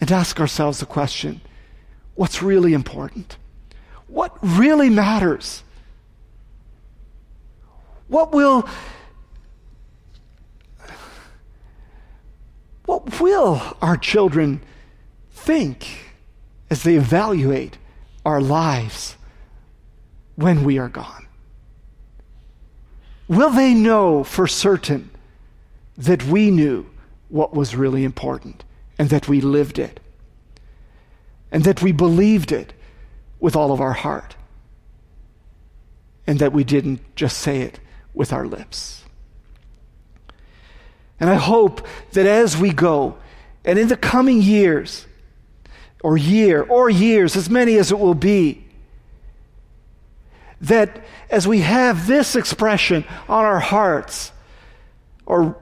and 0.00 0.12
ask 0.12 0.38
ourselves 0.38 0.78
the 0.78 0.86
question 0.86 1.40
what's 2.14 2.40
really 2.42 2.72
important? 2.72 3.36
What 4.06 4.36
really 4.42 4.90
matters? 4.90 5.64
What 8.06 8.32
will 8.32 8.68
what 12.86 13.20
will 13.20 13.60
our 13.82 13.96
children 13.96 14.62
think 15.30 16.14
as 16.70 16.84
they 16.84 16.94
evaluate 16.94 17.76
our 18.24 18.40
lives 18.40 19.17
when 20.38 20.62
we 20.62 20.78
are 20.78 20.88
gone? 20.88 21.26
Will 23.26 23.50
they 23.50 23.74
know 23.74 24.22
for 24.22 24.46
certain 24.46 25.10
that 25.96 26.24
we 26.24 26.52
knew 26.52 26.86
what 27.28 27.52
was 27.52 27.74
really 27.74 28.04
important 28.04 28.62
and 29.00 29.10
that 29.10 29.26
we 29.26 29.40
lived 29.40 29.80
it 29.80 29.98
and 31.50 31.64
that 31.64 31.82
we 31.82 31.90
believed 31.90 32.52
it 32.52 32.72
with 33.40 33.56
all 33.56 33.72
of 33.72 33.80
our 33.80 33.94
heart 33.94 34.36
and 36.24 36.38
that 36.38 36.52
we 36.52 36.62
didn't 36.62 37.00
just 37.16 37.38
say 37.38 37.62
it 37.62 37.80
with 38.14 38.32
our 38.32 38.46
lips? 38.46 39.04
And 41.18 41.28
I 41.28 41.34
hope 41.34 41.84
that 42.12 42.26
as 42.26 42.56
we 42.56 42.72
go, 42.72 43.18
and 43.64 43.76
in 43.76 43.88
the 43.88 43.96
coming 43.96 44.40
years, 44.40 45.04
or 46.00 46.16
year, 46.16 46.62
or 46.62 46.88
years, 46.88 47.34
as 47.34 47.50
many 47.50 47.76
as 47.76 47.90
it 47.90 47.98
will 47.98 48.14
be, 48.14 48.67
that 50.60 51.04
as 51.30 51.46
we 51.46 51.60
have 51.60 52.06
this 52.06 52.36
expression 52.36 53.04
on 53.28 53.44
our 53.44 53.60
hearts, 53.60 54.32
or 55.26 55.56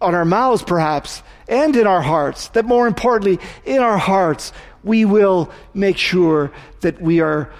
on 0.00 0.14
our 0.14 0.24
mouths 0.24 0.62
perhaps, 0.62 1.22
and 1.48 1.76
in 1.76 1.86
our 1.86 2.02
hearts, 2.02 2.48
that 2.48 2.64
more 2.64 2.86
importantly, 2.86 3.38
in 3.64 3.80
our 3.80 3.98
hearts, 3.98 4.52
we 4.82 5.04
will 5.04 5.50
make 5.72 5.96
sure 5.96 6.52
that 6.80 7.00
we 7.00 7.20
are 7.20 7.50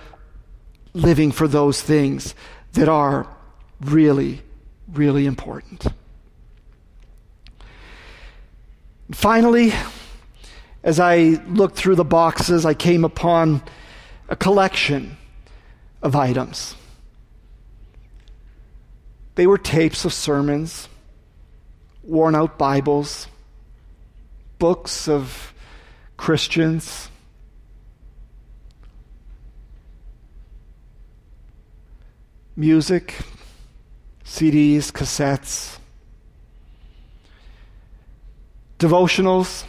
living 0.93 1.33
for 1.33 1.49
those 1.49 1.81
things 1.81 2.35
that 2.75 2.89
are 2.89 3.27
really, 3.81 4.43
really 4.93 5.27
important. 5.27 5.87
Finally, 9.11 9.73
as 10.83 11.01
I 11.01 11.41
looked 11.49 11.77
through 11.77 11.97
the 11.97 12.05
boxes, 12.05 12.67
I 12.67 12.75
came 12.75 13.05
upon 13.05 13.63
a 14.29 14.37
collection 14.37 15.17
of 16.05 16.15
items. 16.15 16.77
They 19.35 19.47
were 19.49 19.59
tapes 19.59 20.05
of 20.05 20.13
sermons, 20.13 20.89
worn 22.03 22.37
out 22.37 22.59
Bibles, 22.59 23.27
books 24.59 25.09
of 25.09 25.53
Christians. 26.17 27.09
Music, 32.55 33.17
CDs, 34.25 34.93
cassettes, 34.93 35.79
devotionals 38.79 39.65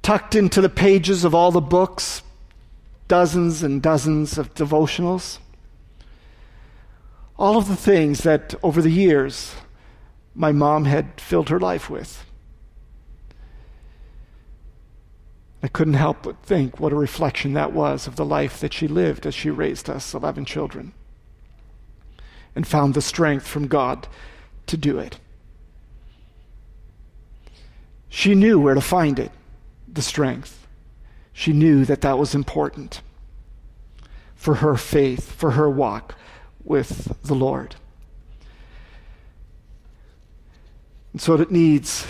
tucked 0.00 0.34
into 0.34 0.62
the 0.62 0.70
pages 0.70 1.24
of 1.24 1.34
all 1.34 1.50
the 1.50 1.60
books, 1.60 2.22
dozens 3.10 3.64
and 3.64 3.82
dozens 3.82 4.38
of 4.38 4.54
devotionals. 4.54 5.40
All 7.36 7.58
of 7.58 7.66
the 7.66 7.74
things 7.74 8.20
that 8.20 8.54
over 8.62 8.80
the 8.80 8.90
years 8.90 9.56
my 10.32 10.52
mom 10.52 10.84
had 10.84 11.20
filled 11.20 11.48
her 11.48 11.58
life 11.58 11.90
with. 11.90 12.24
I 15.60 15.66
couldn't 15.66 15.94
help 15.94 16.22
but 16.22 16.40
think 16.44 16.78
what 16.78 16.92
a 16.92 16.96
reflection 16.96 17.52
that 17.54 17.72
was 17.72 18.06
of 18.06 18.14
the 18.14 18.24
life 18.24 18.60
that 18.60 18.72
she 18.72 18.86
lived 18.86 19.26
as 19.26 19.34
she 19.34 19.50
raised 19.50 19.90
us, 19.90 20.14
11 20.14 20.44
children, 20.44 20.92
and 22.54 22.64
found 22.64 22.94
the 22.94 23.02
strength 23.02 23.44
from 23.44 23.66
God 23.66 24.06
to 24.68 24.76
do 24.76 25.00
it. 25.00 25.18
She 28.08 28.36
knew 28.36 28.60
where 28.60 28.74
to 28.74 28.80
find 28.80 29.18
it, 29.18 29.32
the 29.92 30.00
strength. 30.00 30.59
She 31.32 31.52
knew 31.52 31.84
that 31.84 32.00
that 32.00 32.18
was 32.18 32.34
important 32.34 33.02
for 34.34 34.56
her 34.56 34.76
faith, 34.76 35.32
for 35.32 35.52
her 35.52 35.68
walk 35.68 36.14
with 36.64 37.16
the 37.22 37.34
Lord. 37.34 37.76
And 41.12 41.20
so 41.20 41.34
it 41.34 41.50
needs 41.50 42.06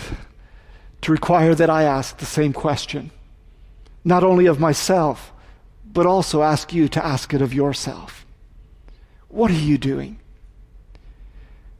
to 1.01 1.11
require 1.11 1.55
that 1.55 1.69
I 1.69 1.83
ask 1.83 2.17
the 2.17 2.25
same 2.25 2.53
question, 2.53 3.11
not 4.03 4.23
only 4.23 4.45
of 4.45 4.59
myself, 4.59 5.33
but 5.85 6.05
also 6.05 6.43
ask 6.43 6.71
you 6.73 6.87
to 6.89 7.05
ask 7.05 7.33
it 7.33 7.41
of 7.41 7.53
yourself. 7.53 8.25
What 9.27 9.51
are 9.51 9.55
you 9.55 9.77
doing 9.77 10.19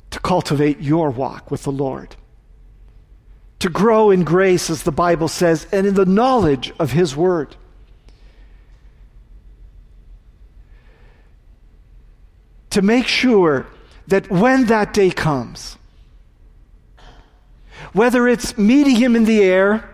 to 0.09 0.19
cultivate 0.19 0.81
your 0.81 1.09
walk 1.09 1.51
with 1.51 1.63
the 1.63 1.71
Lord? 1.71 2.15
To 3.61 3.69
grow 3.69 4.09
in 4.09 4.23
grace, 4.23 4.71
as 4.71 4.81
the 4.81 4.91
Bible 4.91 5.27
says, 5.27 5.67
and 5.71 5.85
in 5.85 5.93
the 5.93 6.05
knowledge 6.05 6.73
of 6.79 6.91
His 6.91 7.15
Word. 7.15 7.55
To 12.71 12.81
make 12.81 13.05
sure 13.05 13.67
that 14.07 14.31
when 14.31 14.65
that 14.65 14.95
day 14.95 15.11
comes, 15.11 15.77
whether 17.93 18.27
it's 18.27 18.57
meeting 18.57 18.95
Him 18.95 19.15
in 19.15 19.25
the 19.25 19.43
air 19.43 19.87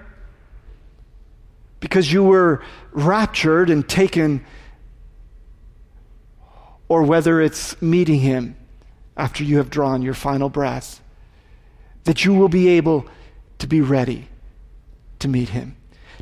because 1.82 2.12
you 2.12 2.24
were 2.24 2.64
raptured 2.94 3.70
and 3.70 3.88
taken, 3.88 4.46
or 6.88 7.04
whether 7.04 7.42
it's 7.42 7.82
meeting 7.82 8.22
Him 8.22 8.56
after 9.18 9.44
you 9.44 9.58
have 9.58 9.70
drawn 9.70 10.02
your 10.02 10.14
final 10.14 10.48
breath, 10.48 11.02
that 12.06 12.24
you 12.24 12.34
will 12.34 12.48
be 12.48 12.70
able 12.70 13.06
to 13.60 13.68
be 13.68 13.82
ready 13.82 14.30
to 15.20 15.28
meet 15.28 15.50
him. 15.50 15.76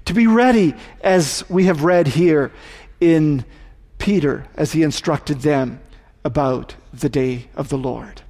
To 0.05 0.13
be 0.13 0.27
ready, 0.27 0.75
as 1.01 1.43
we 1.49 1.65
have 1.65 1.83
read 1.83 2.07
here 2.07 2.51
in 2.99 3.45
Peter, 3.97 4.45
as 4.55 4.71
he 4.71 4.83
instructed 4.83 5.41
them 5.41 5.79
about 6.23 6.75
the 6.93 7.09
day 7.09 7.47
of 7.55 7.69
the 7.69 7.77
Lord. 7.77 8.21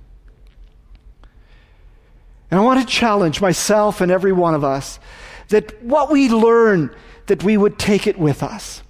And 2.50 2.60
I 2.60 2.64
want 2.64 2.80
to 2.80 2.86
challenge 2.86 3.42
myself 3.42 4.02
and 4.02 4.12
every 4.12 4.32
one 4.32 4.54
of 4.54 4.64
us 4.64 5.00
that 5.50 5.84
what 5.84 6.10
we 6.10 6.30
learn, 6.30 6.96
that 7.28 7.44
we 7.44 7.58
would 7.58 7.78
take 7.78 8.08
it 8.08 8.18
with 8.18 8.42
us, 8.44 8.82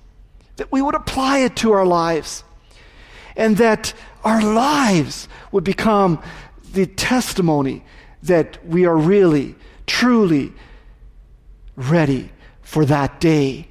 that 0.57 0.71
we 0.71 0.81
would 0.81 0.95
apply 0.95 1.39
it 1.39 1.55
to 1.57 1.71
our 1.71 1.85
lives, 1.85 2.43
and 3.35 3.57
that 3.57 3.93
our 4.23 4.41
lives 4.41 5.27
would 5.51 5.63
become 5.63 6.21
the 6.73 6.85
testimony 6.85 7.83
that 8.23 8.65
we 8.65 8.85
are 8.85 8.95
really 8.95 9.55
truly 9.85 10.53
ready 11.75 12.31
for 12.61 12.85
that 12.85 13.19
day 13.19 13.67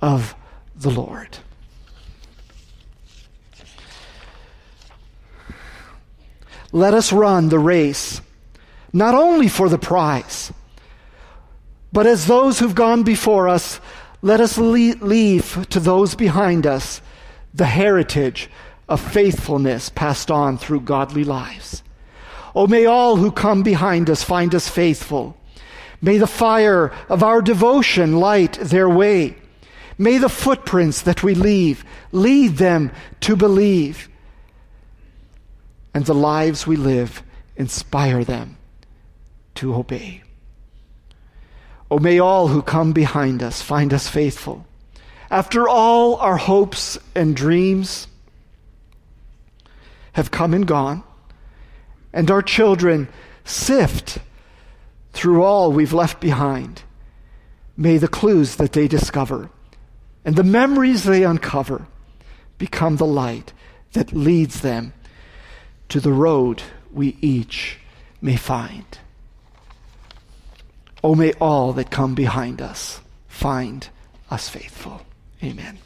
of 0.00 0.34
the 0.76 0.90
Lord. 0.90 1.38
Let 6.72 6.92
us 6.92 7.12
run 7.12 7.48
the 7.48 7.58
race, 7.58 8.20
not 8.92 9.14
only 9.14 9.48
for 9.48 9.68
the 9.68 9.78
prize, 9.78 10.52
but 11.92 12.06
as 12.06 12.26
those 12.26 12.58
who've 12.58 12.74
gone 12.74 13.04
before 13.04 13.48
us, 13.48 13.80
let 14.22 14.40
us 14.40 14.58
leave 14.58 15.66
to 15.70 15.78
those 15.78 16.16
behind 16.16 16.66
us 16.66 17.00
the 17.52 17.66
heritage 17.66 18.50
of 18.88 19.00
faithfulness 19.00 19.88
passed 19.88 20.30
on 20.30 20.58
through 20.58 20.80
godly 20.80 21.22
lives. 21.22 21.84
Oh, 22.56 22.66
may 22.66 22.86
all 22.86 23.16
who 23.16 23.30
come 23.30 23.62
behind 23.62 24.10
us 24.10 24.24
find 24.24 24.54
us 24.54 24.68
faithful 24.68 25.36
May 26.04 26.18
the 26.18 26.26
fire 26.26 26.92
of 27.08 27.22
our 27.22 27.40
devotion 27.40 28.18
light 28.20 28.58
their 28.60 28.90
way. 28.90 29.36
May 29.96 30.18
the 30.18 30.28
footprints 30.28 31.00
that 31.00 31.22
we 31.22 31.34
leave 31.34 31.82
lead 32.12 32.58
them 32.58 32.92
to 33.20 33.34
believe. 33.34 34.10
And 35.94 36.04
the 36.04 36.14
lives 36.14 36.66
we 36.66 36.76
live 36.76 37.22
inspire 37.56 38.22
them 38.22 38.58
to 39.54 39.74
obey. 39.74 40.22
Oh, 41.90 41.98
may 41.98 42.18
all 42.18 42.48
who 42.48 42.60
come 42.60 42.92
behind 42.92 43.42
us 43.42 43.62
find 43.62 43.94
us 43.94 44.06
faithful. 44.06 44.66
After 45.30 45.66
all 45.66 46.16
our 46.16 46.36
hopes 46.36 46.98
and 47.14 47.34
dreams 47.34 48.08
have 50.12 50.30
come 50.30 50.52
and 50.52 50.66
gone, 50.66 51.02
and 52.12 52.30
our 52.30 52.42
children 52.42 53.08
sift 53.44 54.18
through 55.14 55.42
all 55.42 55.72
we've 55.72 55.92
left 55.92 56.20
behind, 56.20 56.82
may 57.76 57.96
the 57.96 58.08
clues 58.08 58.56
that 58.56 58.72
they 58.72 58.86
discover 58.86 59.48
and 60.24 60.36
the 60.36 60.44
memories 60.44 61.04
they 61.04 61.24
uncover 61.24 61.86
become 62.58 62.96
the 62.96 63.06
light 63.06 63.52
that 63.92 64.12
leads 64.12 64.60
them 64.60 64.92
to 65.88 66.00
the 66.00 66.12
road 66.12 66.62
we 66.92 67.16
each 67.20 67.78
may 68.20 68.36
find. 68.36 68.98
Oh, 71.02 71.14
may 71.14 71.32
all 71.34 71.72
that 71.74 71.90
come 71.90 72.14
behind 72.14 72.60
us 72.60 73.00
find 73.28 73.88
us 74.30 74.48
faithful. 74.48 75.02
Amen. 75.42 75.78